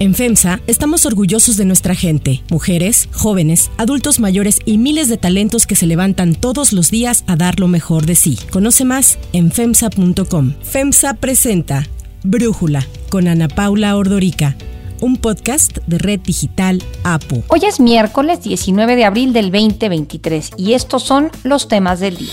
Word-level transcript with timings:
En 0.00 0.14
FEMSA 0.14 0.60
estamos 0.66 1.04
orgullosos 1.04 1.58
de 1.58 1.66
nuestra 1.66 1.94
gente, 1.94 2.42
mujeres, 2.50 3.10
jóvenes, 3.12 3.70
adultos 3.76 4.18
mayores 4.18 4.58
y 4.64 4.78
miles 4.78 5.10
de 5.10 5.18
talentos 5.18 5.66
que 5.66 5.76
se 5.76 5.86
levantan 5.86 6.34
todos 6.34 6.72
los 6.72 6.90
días 6.90 7.22
a 7.26 7.36
dar 7.36 7.60
lo 7.60 7.68
mejor 7.68 8.06
de 8.06 8.14
sí. 8.14 8.38
Conoce 8.50 8.86
más 8.86 9.18
en 9.34 9.52
FEMSA.com. 9.52 10.54
FEMSA 10.62 11.12
presenta 11.14 11.86
Brújula 12.24 12.86
con 13.10 13.28
Ana 13.28 13.48
Paula 13.48 13.94
Ordorica 13.94 14.56
un 15.02 15.16
podcast 15.16 15.78
de 15.86 15.98
Red 15.98 16.20
Digital 16.20 16.82
APO. 17.04 17.42
Hoy 17.48 17.60
es 17.66 17.78
miércoles 17.80 18.42
19 18.42 18.96
de 18.96 19.04
abril 19.04 19.34
del 19.34 19.50
2023 19.50 20.52
y 20.56 20.72
estos 20.72 21.02
son 21.02 21.30
los 21.42 21.68
temas 21.68 22.00
del 22.00 22.16
día. 22.16 22.32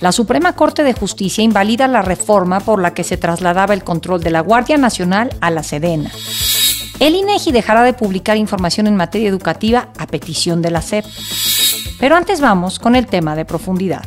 La 0.00 0.12
Suprema 0.12 0.54
Corte 0.54 0.82
de 0.82 0.92
Justicia 0.92 1.44
invalida 1.44 1.86
la 1.86 2.02
reforma 2.02 2.60
por 2.60 2.80
la 2.80 2.94
que 2.94 3.04
se 3.04 3.16
trasladaba 3.16 3.74
el 3.74 3.84
control 3.84 4.22
de 4.22 4.30
la 4.30 4.40
Guardia 4.40 4.76
Nacional 4.76 5.30
a 5.40 5.50
la 5.50 5.62
Sedena. 5.62 6.10
El 7.00 7.14
INEGI 7.14 7.50
dejará 7.50 7.82
de 7.82 7.94
publicar 7.94 8.36
información 8.36 8.86
en 8.86 8.94
materia 8.94 9.30
educativa 9.30 9.88
a 9.96 10.06
petición 10.06 10.60
de 10.60 10.70
la 10.70 10.82
SEP. 10.82 11.06
Pero 11.98 12.14
antes 12.14 12.42
vamos 12.42 12.78
con 12.78 12.94
el 12.94 13.06
tema 13.06 13.34
de 13.34 13.46
profundidad. 13.46 14.02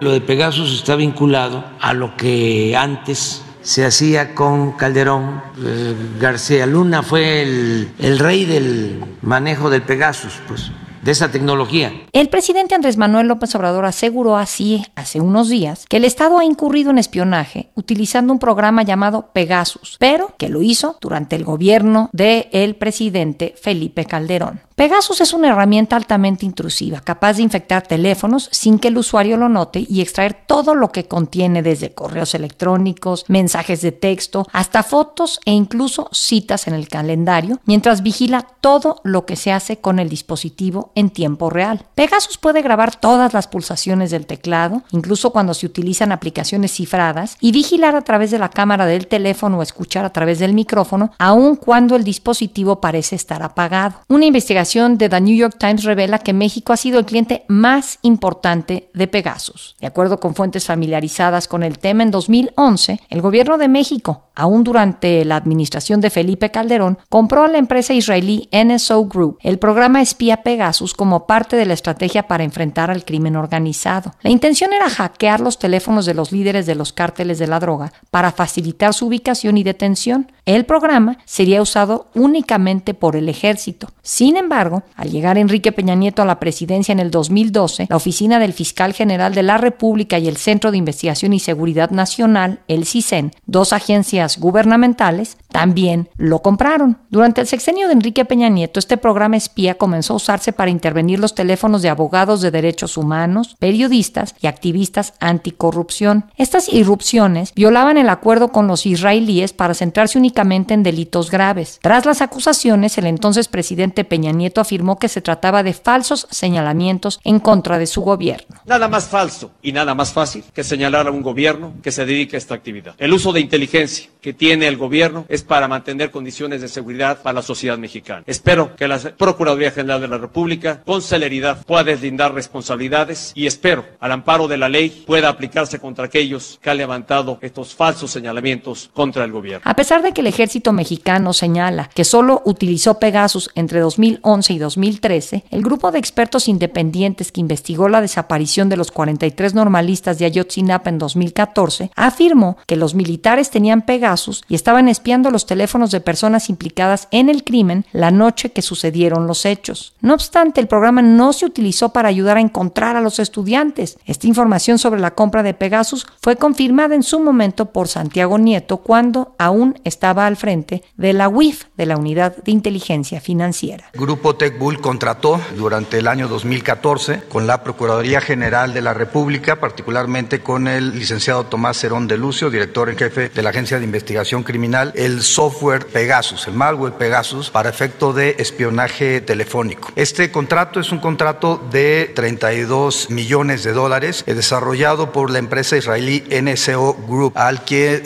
Lo 0.00 0.12
de 0.12 0.20
Pegasus 0.20 0.72
está 0.72 0.94
vinculado 0.94 1.64
a 1.80 1.92
lo 1.94 2.16
que 2.16 2.76
antes 2.76 3.42
se 3.62 3.84
hacía 3.84 4.36
con 4.36 4.76
Calderón. 4.76 5.42
Eh, 5.60 5.96
García 6.20 6.66
Luna 6.66 7.02
fue 7.02 7.42
el, 7.42 7.90
el 7.98 8.20
rey 8.20 8.44
del 8.44 9.02
manejo 9.22 9.68
del 9.68 9.82
Pegasus, 9.82 10.34
pues 10.46 10.70
de 11.02 11.12
esa 11.12 11.30
tecnología. 11.30 11.92
El 12.12 12.28
presidente 12.28 12.74
Andrés 12.74 12.96
Manuel 12.96 13.28
López 13.28 13.54
Obrador 13.54 13.84
aseguró 13.84 14.36
así 14.36 14.84
hace 14.94 15.20
unos 15.20 15.48
días 15.48 15.86
que 15.88 15.98
el 15.98 16.04
Estado 16.04 16.38
ha 16.38 16.44
incurrido 16.44 16.90
en 16.90 16.98
espionaje 16.98 17.70
utilizando 17.74 18.32
un 18.32 18.38
programa 18.38 18.82
llamado 18.82 19.30
Pegasus, 19.32 19.96
pero 19.98 20.34
que 20.38 20.48
lo 20.48 20.62
hizo 20.62 20.96
durante 21.00 21.36
el 21.36 21.44
gobierno 21.44 22.10
del 22.12 22.48
el 22.52 22.76
presidente 22.76 23.54
Felipe 23.60 24.04
Calderón. 24.04 24.60
Pegasus 24.78 25.20
es 25.20 25.32
una 25.32 25.48
herramienta 25.48 25.96
altamente 25.96 26.46
intrusiva, 26.46 27.00
capaz 27.00 27.34
de 27.34 27.42
infectar 27.42 27.84
teléfonos 27.84 28.48
sin 28.52 28.78
que 28.78 28.86
el 28.86 28.98
usuario 28.98 29.36
lo 29.36 29.48
note 29.48 29.84
y 29.88 30.00
extraer 30.00 30.44
todo 30.46 30.76
lo 30.76 30.92
que 30.92 31.08
contiene 31.08 31.64
desde 31.64 31.94
correos 31.94 32.36
electrónicos, 32.36 33.24
mensajes 33.26 33.80
de 33.80 33.90
texto, 33.90 34.46
hasta 34.52 34.84
fotos 34.84 35.40
e 35.44 35.50
incluso 35.50 36.08
citas 36.12 36.68
en 36.68 36.74
el 36.74 36.86
calendario, 36.86 37.60
mientras 37.64 38.04
vigila 38.04 38.46
todo 38.60 39.00
lo 39.02 39.26
que 39.26 39.34
se 39.34 39.50
hace 39.50 39.78
con 39.78 39.98
el 39.98 40.08
dispositivo 40.08 40.92
en 40.98 41.10
tiempo 41.10 41.48
real. 41.48 41.84
Pegasus 41.94 42.38
puede 42.38 42.60
grabar 42.60 42.96
todas 42.96 43.32
las 43.32 43.46
pulsaciones 43.46 44.10
del 44.10 44.26
teclado, 44.26 44.82
incluso 44.90 45.30
cuando 45.30 45.54
se 45.54 45.66
utilizan 45.66 46.10
aplicaciones 46.10 46.72
cifradas, 46.72 47.36
y 47.40 47.52
vigilar 47.52 47.94
a 47.94 48.02
través 48.02 48.32
de 48.32 48.40
la 48.40 48.48
cámara 48.48 48.84
del 48.84 49.06
teléfono 49.06 49.58
o 49.58 49.62
escuchar 49.62 50.04
a 50.04 50.12
través 50.12 50.40
del 50.40 50.54
micrófono, 50.54 51.12
aun 51.18 51.54
cuando 51.54 51.94
el 51.94 52.02
dispositivo 52.02 52.80
parece 52.80 53.14
estar 53.14 53.44
apagado. 53.44 54.00
Una 54.08 54.26
investigación 54.26 54.98
de 54.98 55.08
The 55.08 55.20
New 55.20 55.36
York 55.36 55.56
Times 55.58 55.84
revela 55.84 56.18
que 56.18 56.32
México 56.32 56.72
ha 56.72 56.76
sido 56.76 56.98
el 56.98 57.04
cliente 57.06 57.44
más 57.46 58.00
importante 58.02 58.90
de 58.92 59.06
Pegasus. 59.06 59.76
De 59.80 59.86
acuerdo 59.86 60.18
con 60.18 60.34
fuentes 60.34 60.66
familiarizadas 60.66 61.46
con 61.46 61.62
el 61.62 61.78
tema, 61.78 62.02
en 62.02 62.10
2011, 62.10 63.00
el 63.08 63.22
gobierno 63.22 63.56
de 63.56 63.68
México, 63.68 64.24
aún 64.34 64.64
durante 64.64 65.24
la 65.24 65.36
administración 65.36 66.00
de 66.00 66.10
Felipe 66.10 66.50
Calderón, 66.50 66.98
compró 67.08 67.44
a 67.44 67.48
la 67.48 67.58
empresa 67.58 67.94
israelí 67.94 68.48
NSO 68.52 69.04
Group 69.04 69.38
el 69.42 69.60
programa 69.60 70.02
espía 70.02 70.42
Pegasus 70.42 70.77
como 70.96 71.26
parte 71.26 71.56
de 71.56 71.66
la 71.66 71.74
estrategia 71.74 72.28
para 72.28 72.44
enfrentar 72.44 72.90
al 72.90 73.04
crimen 73.04 73.36
organizado. 73.36 74.14
La 74.22 74.30
intención 74.30 74.72
era 74.72 74.88
hackear 74.88 75.40
los 75.40 75.58
teléfonos 75.58 76.06
de 76.06 76.14
los 76.14 76.32
líderes 76.32 76.66
de 76.66 76.74
los 76.74 76.92
cárteles 76.92 77.38
de 77.38 77.46
la 77.46 77.60
droga 77.60 77.92
para 78.10 78.32
facilitar 78.32 78.94
su 78.94 79.06
ubicación 79.06 79.58
y 79.58 79.64
detención. 79.64 80.32
El 80.46 80.64
programa 80.64 81.18
sería 81.24 81.60
usado 81.60 82.08
únicamente 82.14 82.94
por 82.94 83.16
el 83.16 83.28
ejército. 83.28 83.88
Sin 84.02 84.36
embargo, 84.36 84.82
al 84.96 85.10
llegar 85.10 85.36
Enrique 85.36 85.72
Peña 85.72 85.94
Nieto 85.94 86.22
a 86.22 86.24
la 86.24 86.40
presidencia 86.40 86.92
en 86.92 87.00
el 87.00 87.10
2012, 87.10 87.86
la 87.90 87.96
oficina 87.96 88.38
del 88.38 88.52
fiscal 88.52 88.94
general 88.94 89.34
de 89.34 89.42
la 89.42 89.58
República 89.58 90.18
y 90.18 90.28
el 90.28 90.36
Centro 90.36 90.70
de 90.70 90.78
Investigación 90.78 91.32
y 91.32 91.40
Seguridad 91.40 91.90
Nacional, 91.90 92.60
el 92.68 92.86
CISEN, 92.86 93.32
dos 93.46 93.72
agencias 93.72 94.38
gubernamentales, 94.38 95.36
también 95.48 96.08
lo 96.16 96.40
compraron. 96.40 96.98
Durante 97.10 97.40
el 97.40 97.46
sexenio 97.46 97.88
de 97.88 97.94
Enrique 97.94 98.24
Peña 98.24 98.48
Nieto, 98.48 98.78
este 98.78 98.96
programa 98.96 99.36
espía 99.36 99.76
comenzó 99.76 100.14
a 100.14 100.16
usarse 100.16 100.52
para 100.52 100.67
intervenir 100.70 101.18
los 101.18 101.34
teléfonos 101.34 101.82
de 101.82 101.88
abogados 101.88 102.40
de 102.40 102.50
derechos 102.50 102.96
humanos, 102.96 103.56
periodistas 103.58 104.34
y 104.40 104.46
activistas 104.46 105.14
anticorrupción. 105.20 106.30
Estas 106.36 106.72
irrupciones 106.72 107.52
violaban 107.54 107.98
el 107.98 108.08
acuerdo 108.08 108.48
con 108.48 108.66
los 108.66 108.86
israelíes 108.86 109.52
para 109.52 109.74
centrarse 109.74 110.18
únicamente 110.18 110.74
en 110.74 110.82
delitos 110.82 111.30
graves. 111.30 111.78
Tras 111.82 112.06
las 112.06 112.22
acusaciones, 112.22 112.98
el 112.98 113.06
entonces 113.06 113.48
presidente 113.48 114.04
Peña 114.04 114.32
Nieto 114.32 114.60
afirmó 114.60 114.98
que 114.98 115.08
se 115.08 115.20
trataba 115.20 115.62
de 115.62 115.72
falsos 115.72 116.26
señalamientos 116.30 117.20
en 117.24 117.40
contra 117.40 117.78
de 117.78 117.86
su 117.86 118.02
gobierno. 118.02 118.56
Nada 118.66 118.88
más 118.88 119.06
falso 119.08 119.50
y 119.62 119.72
nada 119.72 119.94
más 119.94 120.12
fácil 120.12 120.44
que 120.54 120.64
señalar 120.64 121.06
a 121.06 121.10
un 121.10 121.22
gobierno 121.22 121.74
que 121.82 121.92
se 121.92 122.04
dedica 122.04 122.36
a 122.36 122.38
esta 122.38 122.54
actividad. 122.54 122.94
El 122.98 123.12
uso 123.12 123.32
de 123.32 123.40
inteligencia 123.40 124.10
que 124.20 124.32
tiene 124.32 124.66
el 124.66 124.76
gobierno 124.76 125.24
es 125.28 125.42
para 125.42 125.68
mantener 125.68 126.10
condiciones 126.10 126.60
de 126.60 126.68
seguridad 126.68 127.22
para 127.22 127.34
la 127.34 127.42
sociedad 127.42 127.78
mexicana. 127.78 128.24
Espero 128.26 128.74
que 128.74 128.88
la 128.88 128.98
Procuraduría 128.98 129.70
General 129.70 130.00
de 130.00 130.08
la 130.08 130.18
República 130.18 130.57
con 130.84 131.02
celeridad 131.02 131.64
pueda 131.64 131.84
deslindar 131.84 132.34
responsabilidades 132.34 133.32
y 133.34 133.46
espero 133.46 133.84
al 134.00 134.12
amparo 134.12 134.48
de 134.48 134.56
la 134.56 134.68
ley 134.68 135.04
pueda 135.06 135.28
aplicarse 135.28 135.78
contra 135.78 136.06
aquellos 136.06 136.58
que 136.62 136.70
han 136.70 136.76
levantado 136.76 137.38
estos 137.40 137.74
falsos 137.74 138.10
señalamientos 138.10 138.90
contra 138.94 139.24
el 139.24 139.32
gobierno. 139.32 139.62
A 139.64 139.74
pesar 139.74 140.02
de 140.02 140.12
que 140.12 140.20
el 140.20 140.26
ejército 140.26 140.72
mexicano 140.72 141.32
señala 141.32 141.90
que 141.94 142.04
solo 142.04 142.42
utilizó 142.44 142.98
Pegasus 142.98 143.50
entre 143.54 143.80
2011 143.80 144.52
y 144.52 144.58
2013, 144.58 145.44
el 145.50 145.62
grupo 145.62 145.92
de 145.92 145.98
expertos 145.98 146.48
independientes 146.48 147.32
que 147.32 147.40
investigó 147.40 147.88
la 147.88 148.00
desaparición 148.00 148.68
de 148.68 148.76
los 148.76 148.90
43 148.90 149.54
normalistas 149.54 150.18
de 150.18 150.26
Ayotzinapa 150.26 150.90
en 150.90 150.98
2014 150.98 151.90
afirmó 151.94 152.58
que 152.66 152.76
los 152.76 152.94
militares 152.94 153.50
tenían 153.50 153.82
Pegasus 153.82 154.42
y 154.48 154.54
estaban 154.54 154.88
espiando 154.88 155.30
los 155.30 155.46
teléfonos 155.46 155.90
de 155.90 156.00
personas 156.00 156.48
implicadas 156.48 157.08
en 157.10 157.28
el 157.28 157.44
crimen 157.44 157.84
la 157.92 158.10
noche 158.10 158.50
que 158.52 158.62
sucedieron 158.62 159.26
los 159.26 159.44
hechos. 159.44 159.94
No 160.00 160.14
obstante, 160.14 160.47
el 160.56 160.66
programa 160.66 161.02
no 161.02 161.32
se 161.32 161.46
utilizó 161.46 161.90
para 161.90 162.08
ayudar 162.08 162.36
a 162.36 162.40
encontrar 162.40 162.96
a 162.96 163.00
los 163.00 163.18
estudiantes. 163.18 163.98
Esta 164.06 164.26
información 164.26 164.78
sobre 164.78 165.00
la 165.00 165.14
compra 165.14 165.42
de 165.42 165.54
Pegasus 165.54 166.06
fue 166.20 166.36
confirmada 166.36 166.94
en 166.94 167.02
su 167.02 167.20
momento 167.20 167.66
por 167.66 167.88
Santiago 167.88 168.38
Nieto 168.38 168.78
cuando 168.78 169.34
aún 169.38 169.78
estaba 169.84 170.26
al 170.26 170.36
frente 170.36 170.82
de 170.96 171.12
la 171.12 171.28
UIF, 171.28 171.64
de 171.76 171.86
la 171.86 171.96
Unidad 171.96 172.36
de 172.36 172.52
Inteligencia 172.52 173.20
Financiera. 173.20 173.90
Grupo 173.94 174.36
Bull 174.58 174.80
contrató 174.80 175.40
durante 175.56 175.98
el 175.98 176.06
año 176.06 176.28
2014 176.28 177.24
con 177.28 177.46
la 177.46 177.62
Procuraduría 177.62 178.20
General 178.20 178.72
de 178.72 178.80
la 178.80 178.94
República, 178.94 179.60
particularmente 179.60 180.40
con 180.40 180.68
el 180.68 180.98
licenciado 180.98 181.44
Tomás 181.44 181.78
Cerón 181.78 182.08
de 182.08 182.16
Lucio, 182.16 182.50
director 182.50 182.88
en 182.88 182.96
jefe 182.96 183.28
de 183.28 183.42
la 183.42 183.50
Agencia 183.50 183.78
de 183.78 183.84
Investigación 183.84 184.42
Criminal, 184.42 184.92
el 184.94 185.22
software 185.22 185.86
Pegasus, 185.86 186.46
el 186.46 186.54
malware 186.54 186.94
Pegasus, 186.94 187.50
para 187.50 187.68
efecto 187.68 188.12
de 188.12 188.36
espionaje 188.38 189.20
telefónico. 189.20 189.90
Este 189.96 190.30
contrato 190.38 190.78
es 190.78 190.92
un 190.92 191.00
contrato 191.00 191.60
de 191.72 192.12
32 192.14 193.10
millones 193.10 193.64
de 193.64 193.72
dólares 193.72 194.22
eh, 194.28 194.34
desarrollado 194.34 195.10
por 195.10 195.32
la 195.32 195.40
empresa 195.40 195.76
israelí 195.76 196.22
NSO 196.30 196.94
Group, 197.08 197.32
al 197.34 197.64
que 197.64 197.98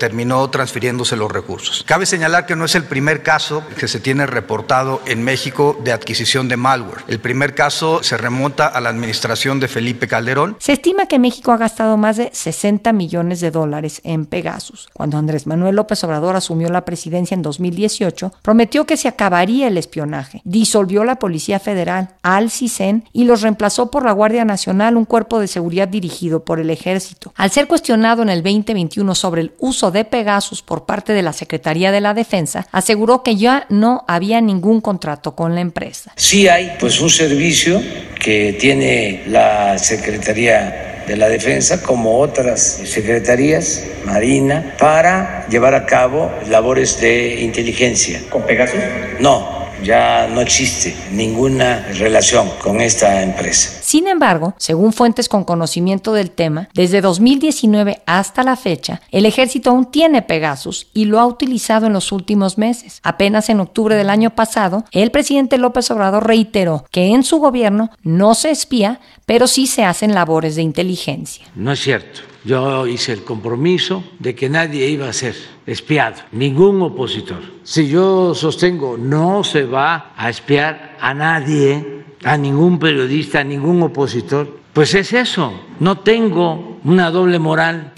terminó 0.00 0.50
transfiriéndose 0.50 1.14
los 1.14 1.30
recursos. 1.30 1.84
Cabe 1.86 2.04
señalar 2.04 2.44
que 2.44 2.56
no 2.56 2.64
es 2.64 2.74
el 2.74 2.82
primer 2.82 3.22
caso 3.22 3.62
que 3.78 3.86
se 3.86 4.00
tiene 4.00 4.26
reportado 4.26 5.00
en 5.06 5.22
México 5.22 5.78
de 5.84 5.92
adquisición 5.92 6.48
de 6.48 6.56
malware. 6.56 7.04
El 7.06 7.20
primer 7.20 7.54
caso 7.54 8.02
se 8.02 8.16
remonta 8.16 8.66
a 8.66 8.80
la 8.80 8.88
administración 8.88 9.60
de 9.60 9.68
Felipe 9.68 10.08
Calderón. 10.08 10.56
Se 10.58 10.72
estima 10.72 11.06
que 11.06 11.20
México 11.20 11.52
ha 11.52 11.56
gastado 11.56 11.96
más 11.96 12.16
de 12.16 12.30
60 12.32 12.92
millones 12.94 13.38
de 13.38 13.52
dólares 13.52 14.00
en 14.02 14.26
Pegasus. 14.26 14.88
Cuando 14.92 15.18
Andrés 15.18 15.46
Manuel 15.46 15.76
López 15.76 16.02
Obrador 16.02 16.34
asumió 16.34 16.68
la 16.68 16.84
presidencia 16.84 17.36
en 17.36 17.42
2018, 17.42 18.32
prometió 18.42 18.86
que 18.86 18.96
se 18.96 19.06
acabaría 19.06 19.68
el 19.68 19.78
espionaje, 19.78 20.42
disolvió 20.44 21.04
la 21.04 21.20
Policía 21.20 21.60
Federal, 21.60 21.75
al 22.22 22.50
CISEN 22.50 23.04
y 23.12 23.24
los 23.24 23.42
reemplazó 23.42 23.90
por 23.90 24.04
la 24.04 24.12
Guardia 24.12 24.44
Nacional, 24.44 24.96
un 24.96 25.04
cuerpo 25.04 25.40
de 25.40 25.48
seguridad 25.48 25.88
dirigido 25.88 26.44
por 26.44 26.60
el 26.60 26.70
Ejército. 26.70 27.32
Al 27.36 27.50
ser 27.50 27.66
cuestionado 27.66 28.22
en 28.22 28.28
el 28.28 28.42
2021 28.42 29.14
sobre 29.14 29.42
el 29.42 29.52
uso 29.58 29.90
de 29.90 30.04
Pegasus 30.04 30.62
por 30.62 30.86
parte 30.86 31.12
de 31.12 31.22
la 31.22 31.32
Secretaría 31.32 31.92
de 31.92 32.00
la 32.00 32.14
Defensa, 32.14 32.66
aseguró 32.72 33.22
que 33.22 33.36
ya 33.36 33.66
no 33.68 34.04
había 34.08 34.40
ningún 34.40 34.80
contrato 34.80 35.34
con 35.34 35.54
la 35.54 35.60
empresa. 35.60 36.12
Sí 36.16 36.48
hay 36.48 36.76
pues 36.80 37.00
un 37.00 37.10
servicio 37.10 37.80
que 38.18 38.56
tiene 38.58 39.24
la 39.28 39.78
Secretaría 39.78 41.04
de 41.06 41.16
la 41.16 41.28
Defensa, 41.28 41.82
como 41.82 42.18
otras 42.18 42.60
secretarías, 42.84 43.84
Marina, 44.04 44.74
para 44.78 45.46
llevar 45.48 45.74
a 45.74 45.86
cabo 45.86 46.32
labores 46.48 47.00
de 47.00 47.42
inteligencia. 47.42 48.22
¿Con 48.28 48.42
Pegasus? 48.42 48.80
No, 49.20 49.65
ya 49.82 50.28
no 50.28 50.40
existe 50.40 50.94
ninguna 51.12 51.86
relación 51.92 52.50
con 52.62 52.80
esta 52.80 53.22
empresa. 53.22 53.80
Sin 53.82 54.08
embargo, 54.08 54.54
según 54.58 54.92
fuentes 54.92 55.28
con 55.28 55.44
conocimiento 55.44 56.12
del 56.12 56.30
tema, 56.30 56.68
desde 56.74 57.00
2019 57.00 58.02
hasta 58.06 58.42
la 58.42 58.56
fecha, 58.56 59.00
el 59.10 59.26
ejército 59.26 59.70
aún 59.70 59.90
tiene 59.90 60.22
Pegasus 60.22 60.88
y 60.92 61.04
lo 61.04 61.20
ha 61.20 61.26
utilizado 61.26 61.86
en 61.86 61.92
los 61.92 62.12
últimos 62.12 62.58
meses. 62.58 63.00
Apenas 63.02 63.48
en 63.48 63.60
octubre 63.60 63.94
del 63.94 64.10
año 64.10 64.30
pasado, 64.30 64.84
el 64.92 65.10
presidente 65.10 65.58
López 65.58 65.90
Obrador 65.90 66.26
reiteró 66.26 66.84
que 66.90 67.08
en 67.08 67.22
su 67.22 67.38
gobierno 67.38 67.90
no 68.02 68.34
se 68.34 68.50
espía, 68.50 69.00
pero 69.24 69.46
sí 69.46 69.66
se 69.66 69.84
hacen 69.84 70.14
labores 70.14 70.56
de 70.56 70.62
inteligencia. 70.62 71.46
No 71.54 71.72
es 71.72 71.80
cierto. 71.80 72.20
Yo 72.46 72.86
hice 72.86 73.12
el 73.12 73.24
compromiso 73.24 74.04
de 74.20 74.36
que 74.36 74.48
nadie 74.48 74.88
iba 74.88 75.08
a 75.08 75.12
ser 75.12 75.34
espiado, 75.66 76.22
ningún 76.30 76.80
opositor. 76.80 77.42
Si 77.64 77.88
yo 77.88 78.36
sostengo 78.36 78.96
no 78.96 79.42
se 79.42 79.64
va 79.64 80.12
a 80.16 80.30
espiar 80.30 80.96
a 81.00 81.12
nadie, 81.12 82.04
a 82.22 82.36
ningún 82.36 82.78
periodista, 82.78 83.40
a 83.40 83.44
ningún 83.44 83.82
opositor, 83.82 84.60
pues 84.72 84.94
es 84.94 85.12
eso. 85.12 85.52
No 85.80 85.98
tengo 85.98 86.78
una 86.84 87.10
doble 87.10 87.40
moral. 87.40 87.92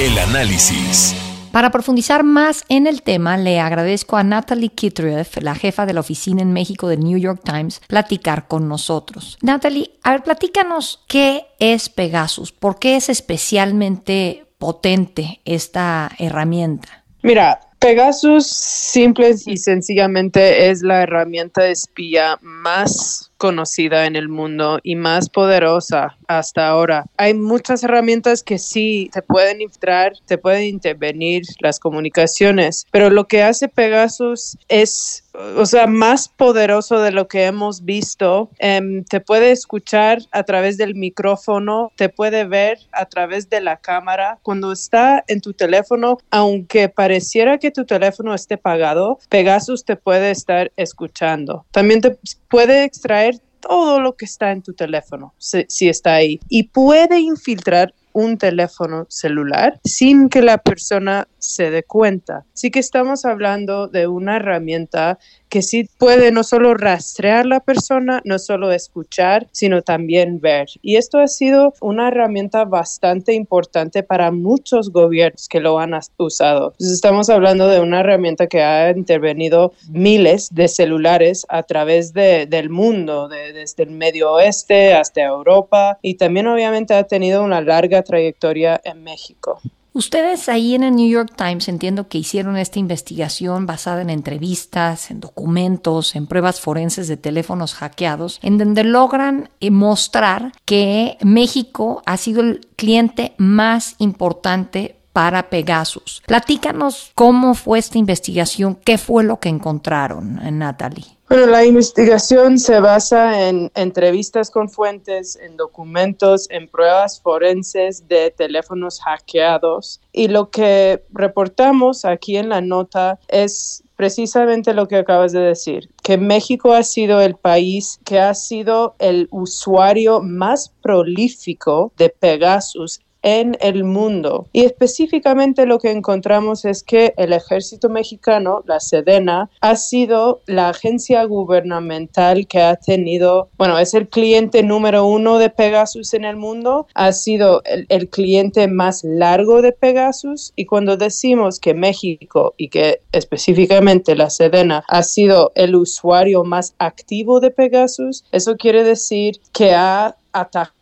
El 0.00 0.16
análisis. 0.16 1.27
Para 1.58 1.72
profundizar 1.72 2.22
más 2.22 2.64
en 2.68 2.86
el 2.86 3.02
tema, 3.02 3.36
le 3.36 3.58
agradezco 3.58 4.16
a 4.16 4.22
Natalie 4.22 4.68
Kitreff, 4.68 5.38
la 5.42 5.56
jefa 5.56 5.86
de 5.86 5.92
la 5.92 5.98
oficina 5.98 6.40
en 6.40 6.52
México 6.52 6.86
del 6.86 7.00
New 7.00 7.18
York 7.18 7.40
Times, 7.42 7.80
platicar 7.88 8.46
con 8.46 8.68
nosotros. 8.68 9.36
Natalie, 9.42 9.90
a 10.04 10.12
ver, 10.12 10.22
platícanos 10.22 11.02
qué 11.08 11.48
es 11.58 11.88
Pegasus, 11.88 12.52
por 12.52 12.78
qué 12.78 12.94
es 12.94 13.08
especialmente 13.08 14.46
potente 14.58 15.40
esta 15.44 16.12
herramienta. 16.20 17.02
Mira, 17.24 17.58
Pegasus 17.78 18.46
simple 18.48 19.34
y 19.46 19.56
sencillamente 19.56 20.68
es 20.68 20.82
la 20.82 21.02
herramienta 21.02 21.62
de 21.62 21.70
espía 21.70 22.36
más 22.42 23.30
conocida 23.36 24.06
en 24.06 24.16
el 24.16 24.28
mundo 24.28 24.80
y 24.82 24.96
más 24.96 25.30
poderosa 25.30 26.16
hasta 26.26 26.68
ahora. 26.68 27.04
Hay 27.16 27.34
muchas 27.34 27.84
herramientas 27.84 28.42
que 28.42 28.58
sí 28.58 29.10
se 29.14 29.22
pueden 29.22 29.62
infiltrar, 29.62 30.12
se 30.26 30.38
pueden 30.38 30.64
intervenir 30.64 31.42
las 31.60 31.78
comunicaciones, 31.78 32.84
pero 32.90 33.10
lo 33.10 33.28
que 33.28 33.42
hace 33.44 33.68
Pegasus 33.68 34.58
es, 34.68 35.24
o 35.56 35.66
sea, 35.66 35.86
más 35.86 36.28
poderoso 36.28 37.00
de 37.00 37.12
lo 37.12 37.28
que 37.28 37.44
hemos 37.44 37.84
visto. 37.84 38.50
Em, 38.58 39.04
te 39.04 39.20
puede 39.20 39.50
escuchar 39.50 40.18
a 40.32 40.42
través 40.42 40.76
del 40.76 40.94
micrófono, 40.94 41.92
te 41.96 42.08
puede 42.08 42.44
ver 42.44 42.78
a 42.92 43.06
través 43.06 43.48
de 43.48 43.60
la 43.60 43.76
cámara. 43.76 44.38
Cuando 44.42 44.72
está 44.72 45.24
en 45.28 45.40
tu 45.40 45.52
teléfono, 45.52 46.18
aunque 46.30 46.88
pareciera 46.88 47.58
que 47.58 47.70
tu 47.70 47.84
teléfono 47.84 48.34
esté 48.34 48.56
pagado, 48.56 49.18
Pegasus 49.28 49.84
te 49.84 49.96
puede 49.96 50.30
estar 50.30 50.72
escuchando. 50.76 51.64
También 51.70 52.00
te 52.00 52.16
puede 52.48 52.84
extraer 52.84 53.40
todo 53.60 54.00
lo 54.00 54.16
que 54.16 54.24
está 54.24 54.52
en 54.52 54.62
tu 54.62 54.72
teléfono, 54.72 55.34
si, 55.38 55.88
está 55.88 56.14
ahí. 56.14 56.40
Y 56.48 56.64
puede 56.64 57.20
infiltrar 57.20 57.92
un 58.18 58.36
teléfono 58.36 59.06
celular 59.08 59.78
sin 59.84 60.28
que 60.28 60.42
la 60.42 60.58
persona 60.58 61.28
se 61.38 61.70
dé 61.70 61.84
cuenta. 61.84 62.44
Sí 62.52 62.72
que 62.72 62.80
estamos 62.80 63.24
hablando 63.24 63.86
de 63.86 64.08
una 64.08 64.36
herramienta 64.36 65.20
que 65.48 65.62
sí 65.62 65.88
puede 65.98 66.32
no 66.32 66.42
solo 66.42 66.74
rastrear 66.74 67.46
la 67.46 67.60
persona, 67.60 68.20
no 68.24 68.38
solo 68.38 68.72
escuchar, 68.72 69.46
sino 69.52 69.82
también 69.82 70.40
ver. 70.40 70.68
Y 70.82 70.96
esto 70.96 71.18
ha 71.18 71.26
sido 71.26 71.74
una 71.80 72.08
herramienta 72.08 72.64
bastante 72.64 73.34
importante 73.34 74.02
para 74.02 74.30
muchos 74.30 74.90
gobiernos 74.90 75.48
que 75.48 75.60
lo 75.60 75.78
han 75.78 75.98
usado. 76.18 76.74
estamos 76.78 77.30
hablando 77.30 77.68
de 77.68 77.80
una 77.80 78.00
herramienta 78.00 78.46
que 78.46 78.62
ha 78.62 78.90
intervenido 78.90 79.72
miles 79.90 80.48
de 80.52 80.68
celulares 80.68 81.46
a 81.48 81.62
través 81.62 82.12
de, 82.12 82.46
del 82.46 82.70
mundo, 82.70 83.28
desde 83.28 83.82
el 83.82 83.90
Medio 83.90 84.32
Oeste 84.32 84.94
hasta 84.94 85.22
Europa 85.22 85.98
y 86.02 86.14
también 86.14 86.46
obviamente 86.46 86.94
ha 86.94 87.04
tenido 87.04 87.42
una 87.42 87.60
larga 87.60 88.02
trayectoria 88.02 88.80
en 88.84 89.02
México. 89.02 89.60
Ustedes 89.98 90.48
ahí 90.48 90.76
en 90.76 90.84
el 90.84 90.94
New 90.94 91.10
York 91.10 91.32
Times 91.36 91.66
entiendo 91.66 92.06
que 92.06 92.18
hicieron 92.18 92.56
esta 92.56 92.78
investigación 92.78 93.66
basada 93.66 94.00
en 94.00 94.10
entrevistas, 94.10 95.10
en 95.10 95.18
documentos, 95.18 96.14
en 96.14 96.28
pruebas 96.28 96.60
forenses 96.60 97.08
de 97.08 97.16
teléfonos 97.16 97.74
hackeados, 97.74 98.38
en 98.42 98.58
donde 98.58 98.84
logran 98.84 99.50
eh, 99.58 99.72
mostrar 99.72 100.52
que 100.64 101.18
México 101.22 102.00
ha 102.06 102.16
sido 102.16 102.42
el 102.42 102.68
cliente 102.76 103.34
más 103.38 103.96
importante 103.98 104.94
para 105.12 105.50
Pegasus. 105.50 106.22
Platícanos 106.28 107.10
cómo 107.16 107.54
fue 107.54 107.80
esta 107.80 107.98
investigación, 107.98 108.76
qué 108.76 108.98
fue 108.98 109.24
lo 109.24 109.40
que 109.40 109.48
encontraron, 109.48 110.38
Natalie. 110.60 111.17
Bueno, 111.28 111.44
la 111.44 111.62
investigación 111.66 112.58
se 112.58 112.80
basa 112.80 113.48
en 113.48 113.70
entrevistas 113.74 114.50
con 114.50 114.70
fuentes, 114.70 115.36
en 115.36 115.58
documentos, 115.58 116.48
en 116.48 116.68
pruebas 116.68 117.20
forenses 117.20 118.08
de 118.08 118.30
teléfonos 118.30 118.98
hackeados. 119.02 120.00
Y 120.10 120.28
lo 120.28 120.48
que 120.48 121.04
reportamos 121.10 122.06
aquí 122.06 122.38
en 122.38 122.48
la 122.48 122.62
nota 122.62 123.20
es 123.28 123.84
precisamente 123.96 124.72
lo 124.72 124.88
que 124.88 124.96
acabas 124.96 125.32
de 125.32 125.40
decir, 125.40 125.90
que 126.02 126.16
México 126.16 126.72
ha 126.72 126.82
sido 126.82 127.20
el 127.20 127.34
país 127.34 128.00
que 128.06 128.20
ha 128.20 128.32
sido 128.32 128.94
el 128.98 129.28
usuario 129.30 130.20
más 130.20 130.72
prolífico 130.80 131.92
de 131.98 132.08
Pegasus 132.08 133.00
en 133.22 133.56
el 133.60 133.84
mundo. 133.84 134.46
Y 134.52 134.64
específicamente 134.64 135.66
lo 135.66 135.78
que 135.78 135.90
encontramos 135.90 136.64
es 136.64 136.82
que 136.82 137.14
el 137.16 137.32
ejército 137.32 137.88
mexicano, 137.88 138.62
la 138.66 138.80
Sedena, 138.80 139.50
ha 139.60 139.76
sido 139.76 140.40
la 140.46 140.70
agencia 140.70 141.24
gubernamental 141.24 142.46
que 142.46 142.60
ha 142.60 142.76
tenido, 142.76 143.48
bueno, 143.58 143.78
es 143.78 143.94
el 143.94 144.08
cliente 144.08 144.62
número 144.62 145.06
uno 145.06 145.38
de 145.38 145.50
Pegasus 145.50 146.14
en 146.14 146.24
el 146.24 146.36
mundo, 146.36 146.86
ha 146.94 147.12
sido 147.12 147.62
el, 147.64 147.86
el 147.88 148.08
cliente 148.08 148.68
más 148.68 149.04
largo 149.04 149.62
de 149.62 149.72
Pegasus 149.72 150.52
y 150.56 150.66
cuando 150.66 150.96
decimos 150.96 151.60
que 151.60 151.74
México 151.74 152.54
y 152.56 152.68
que 152.68 153.00
específicamente 153.12 154.14
la 154.14 154.30
Sedena 154.30 154.84
ha 154.88 155.02
sido 155.02 155.52
el 155.54 155.74
usuario 155.74 156.44
más 156.44 156.74
activo 156.78 157.40
de 157.40 157.50
Pegasus, 157.50 158.24
eso 158.32 158.56
quiere 158.56 158.84
decir 158.84 159.40
que 159.52 159.74
ha 159.74 160.16
atacado 160.32 160.77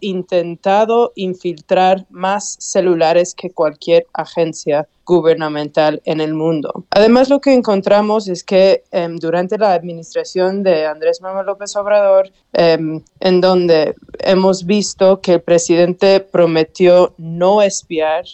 intentado 0.00 1.12
infiltrar 1.14 2.06
más 2.10 2.56
celulares 2.58 3.34
que 3.34 3.50
cualquier 3.50 4.06
agencia 4.12 4.88
gubernamental 5.04 6.00
en 6.04 6.20
el 6.20 6.34
mundo. 6.34 6.84
Además, 6.90 7.28
lo 7.28 7.40
que 7.40 7.52
encontramos 7.52 8.28
es 8.28 8.44
que 8.44 8.84
em, 8.90 9.16
durante 9.16 9.58
la 9.58 9.74
administración 9.74 10.62
de 10.62 10.86
Andrés 10.86 11.20
Manuel 11.20 11.46
López 11.46 11.74
Obrador, 11.76 12.30
em, 12.52 13.02
en 13.20 13.40
donde 13.40 13.94
hemos 14.20 14.64
visto 14.64 15.20
que 15.20 15.34
el 15.34 15.42
presidente 15.42 16.20
prometió 16.20 17.14
no 17.18 17.62
espiar, 17.62 18.24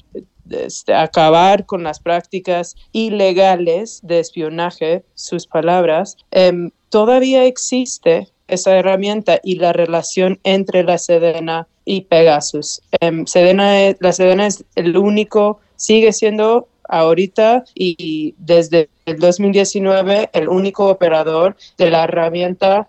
este, 0.51 0.95
acabar 0.95 1.67
con 1.67 1.83
las 1.83 2.01
prácticas 2.01 2.77
ilegales 2.93 4.01
de 4.03 4.21
espionaje, 4.21 5.05
sus 5.15 5.47
palabras, 5.47 6.17
em, 6.31 6.71
todavía 6.89 7.45
existe 7.45 8.29
esa 8.49 8.77
herramienta 8.77 9.41
y 9.43 9.57
la 9.57 9.73
relación 9.73 10.41
entre 10.45 10.83
la 10.83 10.99
Sedena 10.99 11.69
y 11.85 12.03
Pegasus. 12.03 12.83
Em, 13.01 13.27
Sedena 13.27 13.95
la 14.01 14.13
Sedena 14.13 14.47
es 14.47 14.65
el 14.75 14.97
único, 14.97 15.61
sigue 15.77 16.13
siendo 16.13 16.69
ahorita 16.89 17.65
y 17.75 18.35
desde 18.39 18.89
el 19.07 19.19
2019 19.19 20.31
el 20.33 20.49
único 20.49 20.89
operador 20.89 21.57
de 21.77 21.91
la 21.91 22.05
herramienta 22.05 22.89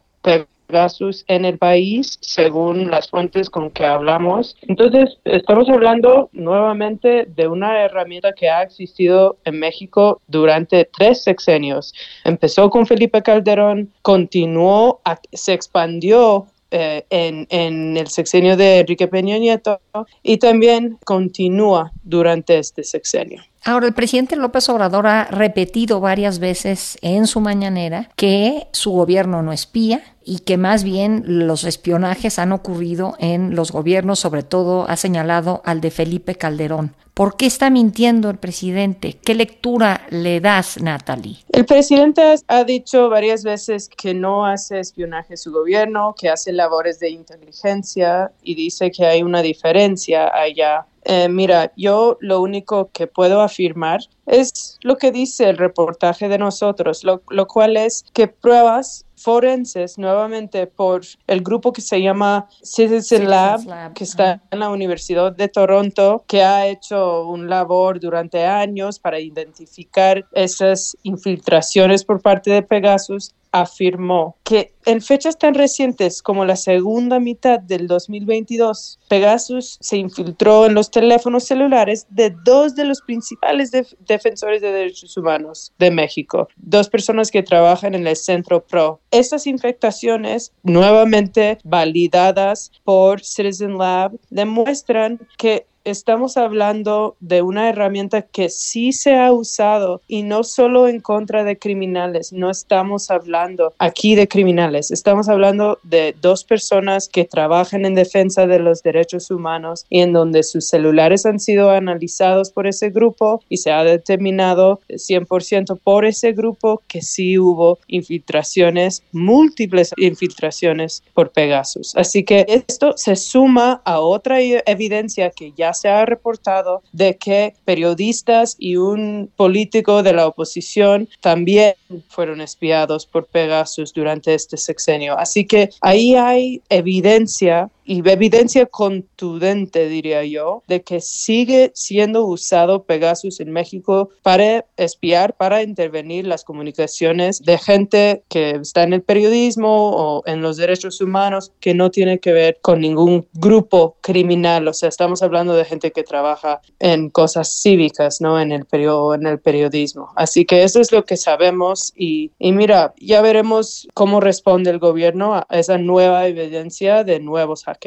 Pegasus 0.69 1.25
en 1.27 1.45
el 1.45 1.57
país, 1.57 2.17
según 2.21 2.91
las 2.91 3.09
fuentes 3.09 3.49
con 3.49 3.71
que 3.71 3.85
hablamos. 3.85 4.55
Entonces, 4.61 5.17
estamos 5.25 5.67
hablando 5.67 6.29
nuevamente 6.31 7.25
de 7.25 7.47
una 7.47 7.83
herramienta 7.83 8.33
que 8.33 8.49
ha 8.49 8.61
existido 8.61 9.38
en 9.45 9.59
México 9.59 10.21
durante 10.27 10.85
tres 10.85 11.23
sexenios. 11.23 11.93
Empezó 12.23 12.69
con 12.69 12.85
Felipe 12.85 13.23
Calderón, 13.23 13.91
continuó, 14.03 15.01
se 15.33 15.53
expandió 15.53 16.45
eh, 16.71 17.03
en, 17.09 17.47
en, 17.49 17.97
el 17.97 18.07
sexenio 18.07 18.55
de 18.55 18.81
Enrique 18.81 19.07
Peña 19.07 19.39
Nieto 19.39 19.81
y 20.21 20.38
también 20.38 20.99
continúa 21.03 21.91
durante 22.03 22.59
este 22.59 22.83
sexenio. 22.83 23.41
Ahora, 23.69 23.85
el 23.85 23.93
presidente 23.93 24.35
López 24.35 24.67
Obrador 24.69 25.05
ha 25.05 25.25
repetido 25.25 25.99
varias 25.99 26.39
veces 26.39 26.97
en 27.03 27.27
su 27.27 27.39
mañanera 27.39 28.09
que 28.15 28.67
su 28.71 28.89
gobierno 28.89 29.43
no 29.43 29.53
espía 29.53 30.01
y 30.25 30.39
que 30.39 30.57
más 30.57 30.83
bien 30.83 31.21
los 31.27 31.63
espionajes 31.65 32.39
han 32.39 32.51
ocurrido 32.51 33.13
en 33.19 33.55
los 33.55 33.71
gobiernos, 33.71 34.17
sobre 34.17 34.41
todo 34.41 34.89
ha 34.89 34.95
señalado 34.95 35.61
al 35.65 35.81
de 35.81 35.91
Felipe 35.91 36.33
Calderón. 36.33 36.95
¿Por 37.13 37.38
qué 37.38 37.45
está 37.45 37.69
mintiendo 37.69 38.31
el 38.31 38.38
presidente? 38.38 39.19
¿Qué 39.23 39.35
lectura 39.35 40.01
le 40.09 40.39
das, 40.39 40.81
Natalie? 40.81 41.38
El 41.49 41.65
presidente 41.65 42.23
ha 42.47 42.63
dicho 42.63 43.09
varias 43.09 43.43
veces 43.43 43.88
que 43.88 44.15
no 44.15 44.47
hace 44.47 44.79
espionaje 44.79 45.38
su 45.38 45.51
gobierno, 45.51 46.15
que 46.17 46.29
hace 46.29 46.53
labores 46.53 46.99
de 46.99 47.11
inteligencia 47.11 48.31
y 48.41 48.55
dice 48.55 48.89
que 48.89 49.05
hay 49.05 49.21
una 49.21 49.43
diferencia 49.43 50.33
allá 50.33 50.88
Eh, 51.03 51.29
mira, 51.29 51.72
yo 51.75 52.18
lo 52.20 52.41
único 52.41 52.89
que 52.91 53.08
puedo 53.08 53.41
afirmar 53.41 54.01
es 54.25 54.77
lo 54.82 54.98
que 54.98 55.12
dice 55.12 55.50
el 55.50 55.58
reportaje 55.58 56.27
de 56.27 56.38
nosotros, 56.38 57.03
lo, 57.03 57.24
lo 57.29 57.48
cual 57.48 57.77
es 57.77 58.06
que 58.13 58.27
pruebas 58.27 59.06
forenses 59.20 59.98
nuevamente 59.98 60.65
por 60.65 61.01
el 61.27 61.41
grupo 61.41 61.74
que 61.74 61.82
se 61.82 62.01
llama 62.01 62.48
Citizen 62.63 63.29
Lab, 63.29 63.94
que 63.94 64.03
está 64.03 64.41
en 64.50 64.60
la 64.60 64.70
Universidad 64.70 65.34
de 65.34 65.48
Toronto, 65.50 66.24
que 66.27 66.41
ha 66.41 66.68
hecho 66.68 67.27
un 67.27 67.50
labor 67.50 68.00
durante 68.00 68.46
años 68.46 69.00
para 69.00 69.20
identificar 69.20 70.25
esas 70.32 70.98
infiltraciones 71.03 72.06
por 72.06 72.22
parte 72.22 72.50
de 72.51 72.62
Pegasus 72.62 73.34
afirmó 73.51 74.38
que 74.44 74.74
en 74.86 75.01
fechas 75.01 75.38
tan 75.38 75.53
recientes 75.53 76.22
como 76.22 76.46
la 76.46 76.56
segunda 76.56 77.20
mitad 77.20 77.60
del 77.60 77.88
2022, 77.88 79.00
Pegasus 79.08 79.77
se 79.82 79.98
infiltró 79.98 80.65
en 80.65 80.74
los 80.74 80.89
teléfonos 80.89 81.44
celulares 81.44 82.08
de 82.10 82.36
dos 82.44 82.75
de 82.75 82.86
los 82.86 83.01
principales 83.01 83.72
defensores 84.00 84.62
de 84.62 84.72
derechos 84.72 85.15
humanos 85.18 85.74
de 85.77 85.91
México, 85.91 86.48
dos 86.56 86.89
personas 86.89 87.29
que 87.29 87.44
trabajan 87.44 87.94
en 87.94 88.08
el 88.08 88.15
Centro 88.15 88.63
PRO. 88.65 89.00
Estas 89.12 89.46
infectaciones, 89.46 90.53
nuevamente 90.63 91.60
validadas 91.63 92.72
por 92.84 93.22
Citizen 93.22 93.77
Lab, 93.77 94.18
demuestran 94.29 95.20
que 95.38 95.68
estamos 95.83 96.38
hablando 96.38 97.15
de 97.19 97.41
una 97.41 97.69
herramienta 97.69 98.21
que 98.21 98.50
sí 98.50 98.91
se 98.91 99.15
ha 99.15 99.31
usado 99.31 100.01
y 100.07 100.24
no 100.24 100.43
solo 100.43 100.88
en 100.88 101.00
contra 101.00 101.43
de 101.43 101.57
criminales, 101.57 102.33
no 102.33 102.50
estamos 102.50 103.09
hablando 103.12 103.74
aquí 103.79 104.15
de 104.15 104.27
criminales, 104.27 104.91
estamos 104.91 105.29
hablando 105.29 105.79
de 105.83 106.15
dos 106.21 106.43
personas 106.43 107.09
que 107.09 107.25
trabajan 107.25 107.86
en 107.86 107.95
defensa 107.95 108.48
de 108.48 108.59
los 108.59 108.83
derechos 108.83 109.31
humanos 109.31 109.86
y 109.89 110.01
en 110.01 110.13
donde 110.13 110.43
sus 110.43 110.67
celulares 110.67 111.25
han 111.25 111.39
sido 111.39 111.69
analizados 111.71 112.51
por 112.51 112.67
ese 112.67 112.89
grupo 112.89 113.41
y 113.50 113.57
se 113.57 113.71
ha 113.71 113.83
determinado 113.83 114.79
100% 114.89 115.79
por 115.83 116.05
ese 116.05 116.31
grupo 116.31 116.81
que 116.88 117.01
sí 117.01 117.38
hubo 117.38 117.79
infiltraciones, 117.88 119.03
múltiples 119.12 119.93
infiltraciones 119.98 121.03
por 121.13 121.31
Pegasus. 121.31 121.95
Así 121.95 122.24
que 122.24 122.45
esto 122.48 122.93
se 122.98 123.15
suma 123.15 123.81
a 123.86 124.00
otra 124.00 124.41
evidencia 124.41 125.29
que 125.31 125.51
se 125.73 125.89
ha 125.89 126.05
reportado 126.05 126.81
de 126.91 127.17
que 127.17 127.53
periodistas 127.65 128.55
y 128.59 128.77
un 128.77 129.31
político 129.35 130.03
de 130.03 130.13
la 130.13 130.27
oposición 130.27 131.09
también 131.21 131.75
fueron 132.09 132.41
espiados 132.41 133.05
por 133.05 133.25
Pegasus 133.25 133.93
durante 133.93 134.33
este 134.33 134.57
sexenio. 134.57 135.17
Así 135.17 135.45
que 135.45 135.69
ahí 135.81 136.15
hay 136.15 136.61
evidencia 136.69 137.69
y 137.89 138.08
evidencia 138.08 138.67
contundente, 138.67 139.89
diría 139.89 140.24
yo, 140.24 140.62
de 140.67 140.84
que 140.84 141.01
sigue 141.01 141.72
siendo 141.74 142.24
usado 142.24 142.84
Pegasus 142.84 143.39
en 143.39 143.51
México 143.51 144.12
para 144.22 144.63
espiar, 144.77 145.36
para 145.36 145.63
intervenir 145.63 146.27
las 146.27 146.43
comunicaciones 146.43 147.41
de 147.41 147.58
gente 147.58 148.22
que 148.29 148.51
está 148.51 148.84
en 148.84 148.93
el 148.93 149.01
periodismo 149.01 149.89
o 149.89 150.24
en 150.27 150.43
los 150.43 150.58
derechos 150.58 151.01
humanos 151.01 151.51
que 151.60 151.74
no 151.74 151.89
tiene 151.89 152.19
que 152.19 152.31
ver 152.31 152.60
con 152.62 152.79
ningún 152.79 153.27
grupo 153.34 153.98
criminal. 154.01 154.67
O 154.67 154.74
sea, 154.74 154.89
estamos 154.89 155.24
hablando 155.24 155.55
de 155.55 155.65
gente 155.65 155.91
que 155.91 156.03
trabaja 156.03 156.62
en 156.77 157.10
cosas 157.10 157.60
cívicas, 157.60 158.22
¿no? 158.22 158.39
En 158.39 158.51
el, 158.51 158.67
en 158.72 159.25
el 159.25 159.39
periodismo. 159.39 160.10
Así 160.15 160.46
que 160.46 160.62
eso 160.62 160.79
es 160.79 160.91
lo 160.91 161.05
que 161.05 161.17
sabemos 161.17 161.91
y, 161.96 162.34
y 162.38 162.51
mira, 162.51 162.93
ya 163.00 163.24
veremos 163.24 163.88
cómo 163.96 164.19
responde 164.19 164.69
el 164.69 164.77
gobierno 164.77 165.34
a 165.34 165.48
esa 165.50 165.79
nueva 165.79 166.27
evidencia 166.27 167.03
de 167.03 167.19
nuevos 167.19 167.63
hackeos. 167.63 167.78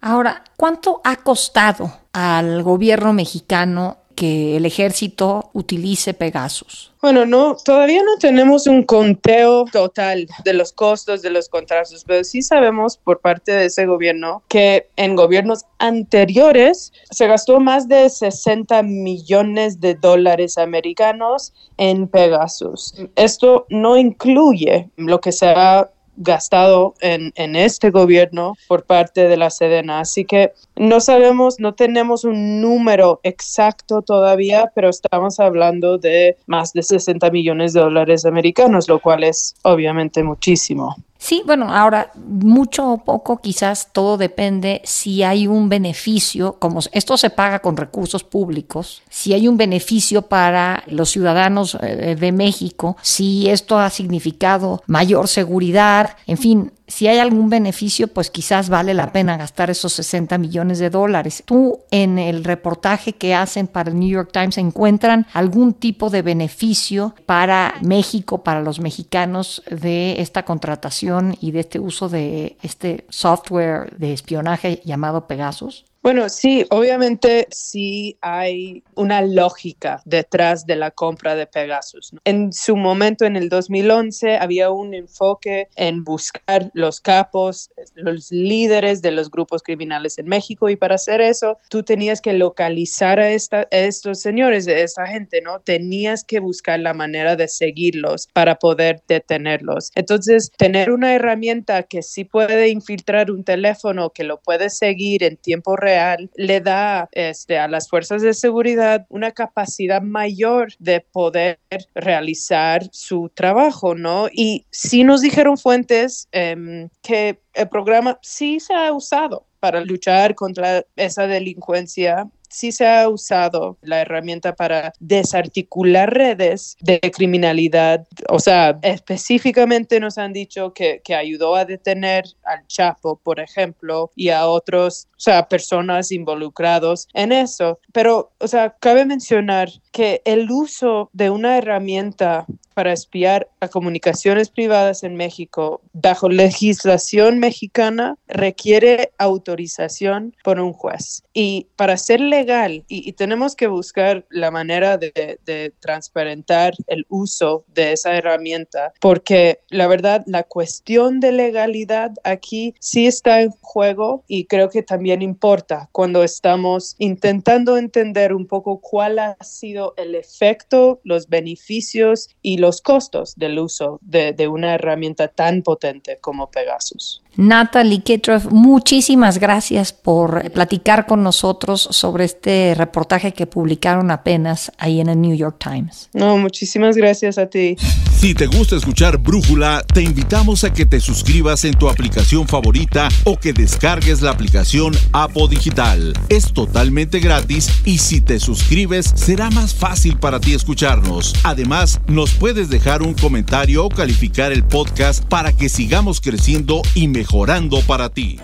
Ahora, 0.00 0.44
¿cuánto 0.56 1.00
ha 1.04 1.16
costado 1.16 1.92
al 2.12 2.62
gobierno 2.62 3.12
mexicano 3.12 3.98
que 4.14 4.56
el 4.56 4.66
ejército 4.66 5.50
utilice 5.52 6.14
Pegasus? 6.14 6.92
Bueno, 7.00 7.26
no, 7.26 7.56
todavía 7.56 8.02
no 8.02 8.16
tenemos 8.18 8.66
un 8.66 8.84
conteo 8.84 9.64
total 9.64 10.28
de 10.44 10.52
los 10.52 10.72
costos 10.72 11.22
de 11.22 11.30
los 11.30 11.48
contratos, 11.48 12.04
pero 12.06 12.22
sí 12.22 12.42
sabemos 12.42 12.96
por 12.96 13.20
parte 13.20 13.52
de 13.52 13.66
ese 13.66 13.86
gobierno 13.86 14.42
que 14.48 14.88
en 14.96 15.16
gobiernos 15.16 15.64
anteriores 15.78 16.92
se 17.10 17.26
gastó 17.26 17.58
más 17.58 17.88
de 17.88 18.08
60 18.08 18.82
millones 18.82 19.80
de 19.80 19.94
dólares 19.94 20.58
americanos 20.58 21.52
en 21.76 22.06
Pegasus. 22.06 22.94
Esto 23.16 23.66
no 23.68 23.96
incluye 23.96 24.90
lo 24.96 25.20
que 25.20 25.32
se 25.32 25.46
ha 25.46 25.90
gastado 26.16 26.94
en, 27.00 27.32
en, 27.36 27.56
este 27.56 27.90
gobierno 27.90 28.54
por 28.68 28.84
parte 28.84 29.28
de 29.28 29.36
la 29.36 29.50
Sedena. 29.50 30.00
Así 30.00 30.24
que 30.24 30.52
no 30.76 31.00
sabemos, 31.00 31.58
no 31.58 31.74
tenemos 31.74 32.24
un 32.24 32.60
número 32.60 33.20
exacto 33.22 34.02
todavía, 34.02 34.70
pero 34.74 34.88
estamos 34.88 35.40
hablando 35.40 35.98
de 35.98 36.36
más 36.46 36.72
de 36.72 36.82
60 36.82 37.30
millones 37.30 37.72
de 37.72 37.80
dólares 37.80 38.24
americanos, 38.24 38.88
lo 38.88 39.00
cual 39.00 39.24
es 39.24 39.54
obviamente 39.62 40.22
muchísimo. 40.22 40.96
Sí, 41.22 41.40
bueno, 41.46 41.72
ahora 41.72 42.10
mucho 42.16 42.90
o 42.90 42.98
poco 42.98 43.36
quizás 43.36 43.90
todo 43.92 44.16
depende 44.16 44.82
si 44.82 45.22
hay 45.22 45.46
un 45.46 45.68
beneficio, 45.68 46.56
como 46.58 46.80
esto 46.90 47.16
se 47.16 47.30
paga 47.30 47.60
con 47.60 47.76
recursos 47.76 48.24
públicos, 48.24 49.02
si 49.08 49.32
hay 49.32 49.46
un 49.46 49.56
beneficio 49.56 50.22
para 50.22 50.82
los 50.88 51.10
ciudadanos 51.10 51.78
eh, 51.80 52.16
de 52.18 52.32
México, 52.32 52.96
si 53.02 53.48
esto 53.48 53.78
ha 53.78 53.88
significado 53.90 54.82
mayor 54.88 55.28
seguridad, 55.28 56.16
en 56.26 56.38
fin, 56.38 56.72
si 56.92 57.08
hay 57.08 57.18
algún 57.18 57.48
beneficio, 57.48 58.06
pues 58.06 58.30
quizás 58.30 58.68
vale 58.68 58.92
la 58.92 59.12
pena 59.12 59.38
gastar 59.38 59.70
esos 59.70 59.94
60 59.94 60.36
millones 60.36 60.78
de 60.78 60.90
dólares. 60.90 61.42
¿Tú 61.46 61.80
en 61.90 62.18
el 62.18 62.44
reportaje 62.44 63.14
que 63.14 63.34
hacen 63.34 63.66
para 63.66 63.90
el 63.90 63.98
New 63.98 64.10
York 64.10 64.28
Times 64.30 64.58
encuentran 64.58 65.26
algún 65.32 65.72
tipo 65.72 66.10
de 66.10 66.20
beneficio 66.20 67.14
para 67.24 67.76
México, 67.80 68.44
para 68.44 68.60
los 68.60 68.78
mexicanos 68.78 69.62
de 69.70 70.20
esta 70.20 70.44
contratación 70.44 71.34
y 71.40 71.52
de 71.52 71.60
este 71.60 71.80
uso 71.80 72.10
de 72.10 72.58
este 72.62 73.06
software 73.08 73.96
de 73.96 74.12
espionaje 74.12 74.82
llamado 74.84 75.26
Pegasus? 75.26 75.86
Bueno, 76.02 76.28
sí, 76.30 76.66
obviamente 76.70 77.46
sí 77.52 78.18
hay 78.22 78.82
una 78.96 79.22
lógica 79.22 80.02
detrás 80.04 80.66
de 80.66 80.74
la 80.74 80.90
compra 80.90 81.36
de 81.36 81.46
Pegasus. 81.46 82.10
En 82.24 82.52
su 82.52 82.74
momento, 82.74 83.24
en 83.24 83.36
el 83.36 83.48
2011, 83.48 84.36
había 84.36 84.70
un 84.70 84.94
enfoque 84.94 85.68
en 85.76 86.02
buscar 86.02 86.72
los 86.74 87.00
capos, 87.00 87.70
los 87.94 88.32
líderes 88.32 89.00
de 89.00 89.12
los 89.12 89.30
grupos 89.30 89.62
criminales 89.62 90.18
en 90.18 90.26
México 90.26 90.68
y 90.68 90.74
para 90.74 90.96
hacer 90.96 91.20
eso, 91.20 91.58
tú 91.68 91.84
tenías 91.84 92.20
que 92.20 92.32
localizar 92.32 93.20
a, 93.20 93.30
estos 93.30 94.20
señores, 94.20 94.64
de 94.64 94.82
esta 94.82 95.06
gente, 95.06 95.40
¿no? 95.40 95.60
Tenías 95.60 96.24
que 96.24 96.40
buscar 96.40 96.80
la 96.80 96.94
manera 96.94 97.36
de 97.36 97.46
seguirlos 97.46 98.26
para 98.32 98.56
poder 98.56 99.04
detenerlos. 99.06 99.92
Entonces, 99.94 100.50
tener 100.58 100.90
una 100.90 101.14
herramienta 101.14 101.84
que 101.84 102.02
sí 102.02 102.24
puede 102.24 102.70
infiltrar 102.70 103.30
un 103.30 103.44
teléfono, 103.44 104.10
que 104.10 104.24
lo 104.24 104.40
puede 104.40 104.68
seguir 104.68 105.22
en 105.22 105.36
tiempo 105.36 105.76
real, 105.76 105.91
le 106.34 106.60
da 106.60 107.08
este, 107.12 107.58
a 107.58 107.68
las 107.68 107.88
fuerzas 107.88 108.22
de 108.22 108.34
seguridad 108.34 109.06
una 109.08 109.32
capacidad 109.32 110.02
mayor 110.02 110.72
de 110.78 111.00
poder 111.00 111.58
realizar 111.94 112.88
su 112.92 113.30
trabajo, 113.34 113.94
¿no? 113.94 114.28
Y 114.32 114.66
sí 114.70 115.04
nos 115.04 115.20
dijeron 115.20 115.58
fuentes 115.58 116.28
em, 116.32 116.88
que 117.02 117.40
el 117.54 117.68
programa 117.68 118.18
sí 118.22 118.60
se 118.60 118.74
ha 118.74 118.92
usado 118.92 119.46
para 119.60 119.80
luchar 119.80 120.34
contra 120.34 120.84
esa 120.96 121.26
delincuencia 121.26 122.28
sí 122.52 122.70
se 122.70 122.86
ha 122.86 123.08
usado 123.08 123.78
la 123.82 124.00
herramienta 124.00 124.54
para 124.54 124.92
desarticular 125.00 126.12
redes 126.12 126.76
de 126.80 127.00
criminalidad. 127.00 128.06
O 128.28 128.38
sea, 128.38 128.78
específicamente 128.82 129.98
nos 129.98 130.18
han 130.18 130.32
dicho 130.32 130.72
que, 130.72 131.00
que 131.02 131.14
ayudó 131.14 131.56
a 131.56 131.64
detener 131.64 132.24
al 132.44 132.66
Chapo, 132.66 133.18
por 133.22 133.40
ejemplo, 133.40 134.10
y 134.14 134.28
a 134.28 134.46
otros, 134.46 135.08
o 135.12 135.20
sea, 135.20 135.48
personas 135.48 136.12
involucrados 136.12 137.08
en 137.14 137.32
eso. 137.32 137.80
Pero, 137.92 138.32
o 138.38 138.48
sea, 138.48 138.76
cabe 138.78 139.04
mencionar 139.04 139.70
que 139.90 140.20
el 140.24 140.50
uso 140.50 141.10
de 141.12 141.30
una 141.30 141.56
herramienta 141.56 142.46
para 142.72 142.92
espiar 142.92 143.48
a 143.60 143.68
comunicaciones 143.68 144.50
privadas 144.50 145.04
en 145.04 145.16
México 145.16 145.82
bajo 145.92 146.28
legislación 146.28 147.38
mexicana 147.38 148.16
requiere 148.26 149.12
autorización 149.18 150.34
por 150.42 150.60
un 150.60 150.72
juez. 150.72 151.22
Y 151.32 151.68
para 151.76 151.96
ser 151.96 152.20
legal, 152.20 152.84
y, 152.88 153.12
tenemos 153.12 153.54
que 153.54 153.66
buscar 153.66 154.24
la 154.30 154.50
manera 154.50 154.96
de, 154.98 155.38
de, 155.44 155.72
transparentar 155.80 156.74
el 156.86 157.06
uso 157.08 157.64
de 157.68 157.92
esa 157.92 158.16
herramienta, 158.16 158.92
porque 159.00 159.60
la 159.68 159.86
verdad, 159.86 160.24
la 160.26 160.42
cuestión 160.42 161.20
de 161.20 161.32
legalidad 161.32 162.12
aquí 162.24 162.74
sí 162.80 163.06
está 163.06 163.42
en 163.42 163.50
juego 163.60 164.24
y 164.26 164.46
creo 164.46 164.70
que 164.70 164.82
también 164.82 165.22
importa 165.22 165.88
cuando 165.92 166.22
estamos 166.22 166.96
intentando 166.98 167.76
entender 167.76 168.34
un 168.34 168.46
poco 168.46 168.80
cuál 168.80 169.18
ha 169.18 169.36
sido 169.42 169.94
el 169.96 170.14
efecto, 170.14 171.00
los 171.04 171.28
beneficios 171.28 172.30
y 172.42 172.58
los 172.62 172.80
costos 172.80 173.34
del 173.36 173.58
uso 173.58 173.98
de, 174.00 174.32
de 174.32 174.48
una 174.48 174.74
herramienta 174.74 175.28
tan 175.28 175.62
potente 175.62 176.18
como 176.20 176.50
Pegasus. 176.50 177.22
Natalie 177.36 178.02
Ketroff, 178.02 178.46
muchísimas 178.50 179.38
gracias 179.38 179.92
por 179.92 180.50
platicar 180.52 181.06
con 181.06 181.22
nosotros 181.22 181.88
sobre 181.90 182.24
este 182.24 182.74
reportaje 182.76 183.32
que 183.32 183.46
publicaron 183.46 184.10
apenas 184.10 184.70
ahí 184.76 185.00
en 185.00 185.08
el 185.08 185.20
New 185.20 185.34
York 185.34 185.56
Times. 185.58 186.10
No, 186.12 186.36
muchísimas 186.36 186.96
gracias 186.96 187.38
a 187.38 187.46
ti. 187.46 187.76
Si 188.18 188.34
te 188.34 188.46
gusta 188.46 188.76
escuchar 188.76 189.18
Brújula, 189.18 189.82
te 189.92 190.02
invitamos 190.02 190.62
a 190.62 190.72
que 190.72 190.86
te 190.86 191.00
suscribas 191.00 191.64
en 191.64 191.74
tu 191.74 191.88
aplicación 191.88 192.46
favorita 192.46 193.08
o 193.24 193.36
que 193.36 193.52
descargues 193.52 194.20
la 194.22 194.30
aplicación 194.30 194.92
Apo 195.12 195.48
Digital. 195.48 196.12
Es 196.28 196.52
totalmente 196.52 197.18
gratis 197.18 197.68
y 197.84 197.98
si 197.98 198.20
te 198.20 198.38
suscribes 198.38 199.10
será 199.16 199.50
más 199.50 199.74
fácil 199.74 200.18
para 200.18 200.38
ti 200.38 200.54
escucharnos. 200.54 201.34
Además, 201.42 202.00
nos 202.06 202.34
puedes 202.34 202.51
dejar 202.52 203.02
un 203.02 203.14
comentario 203.14 203.84
o 203.84 203.88
calificar 203.88 204.52
el 204.52 204.62
podcast 204.62 205.24
para 205.24 205.52
que 205.52 205.68
sigamos 205.68 206.20
creciendo 206.20 206.82
y 206.94 207.08
mejorando 207.08 207.80
para 207.82 208.10
ti. 208.10 208.38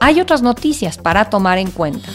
Hay 0.00 0.20
otras 0.20 0.42
noticias 0.42 0.98
para 0.98 1.30
tomar 1.30 1.58
en 1.58 1.70
cuenta. 1.70 2.10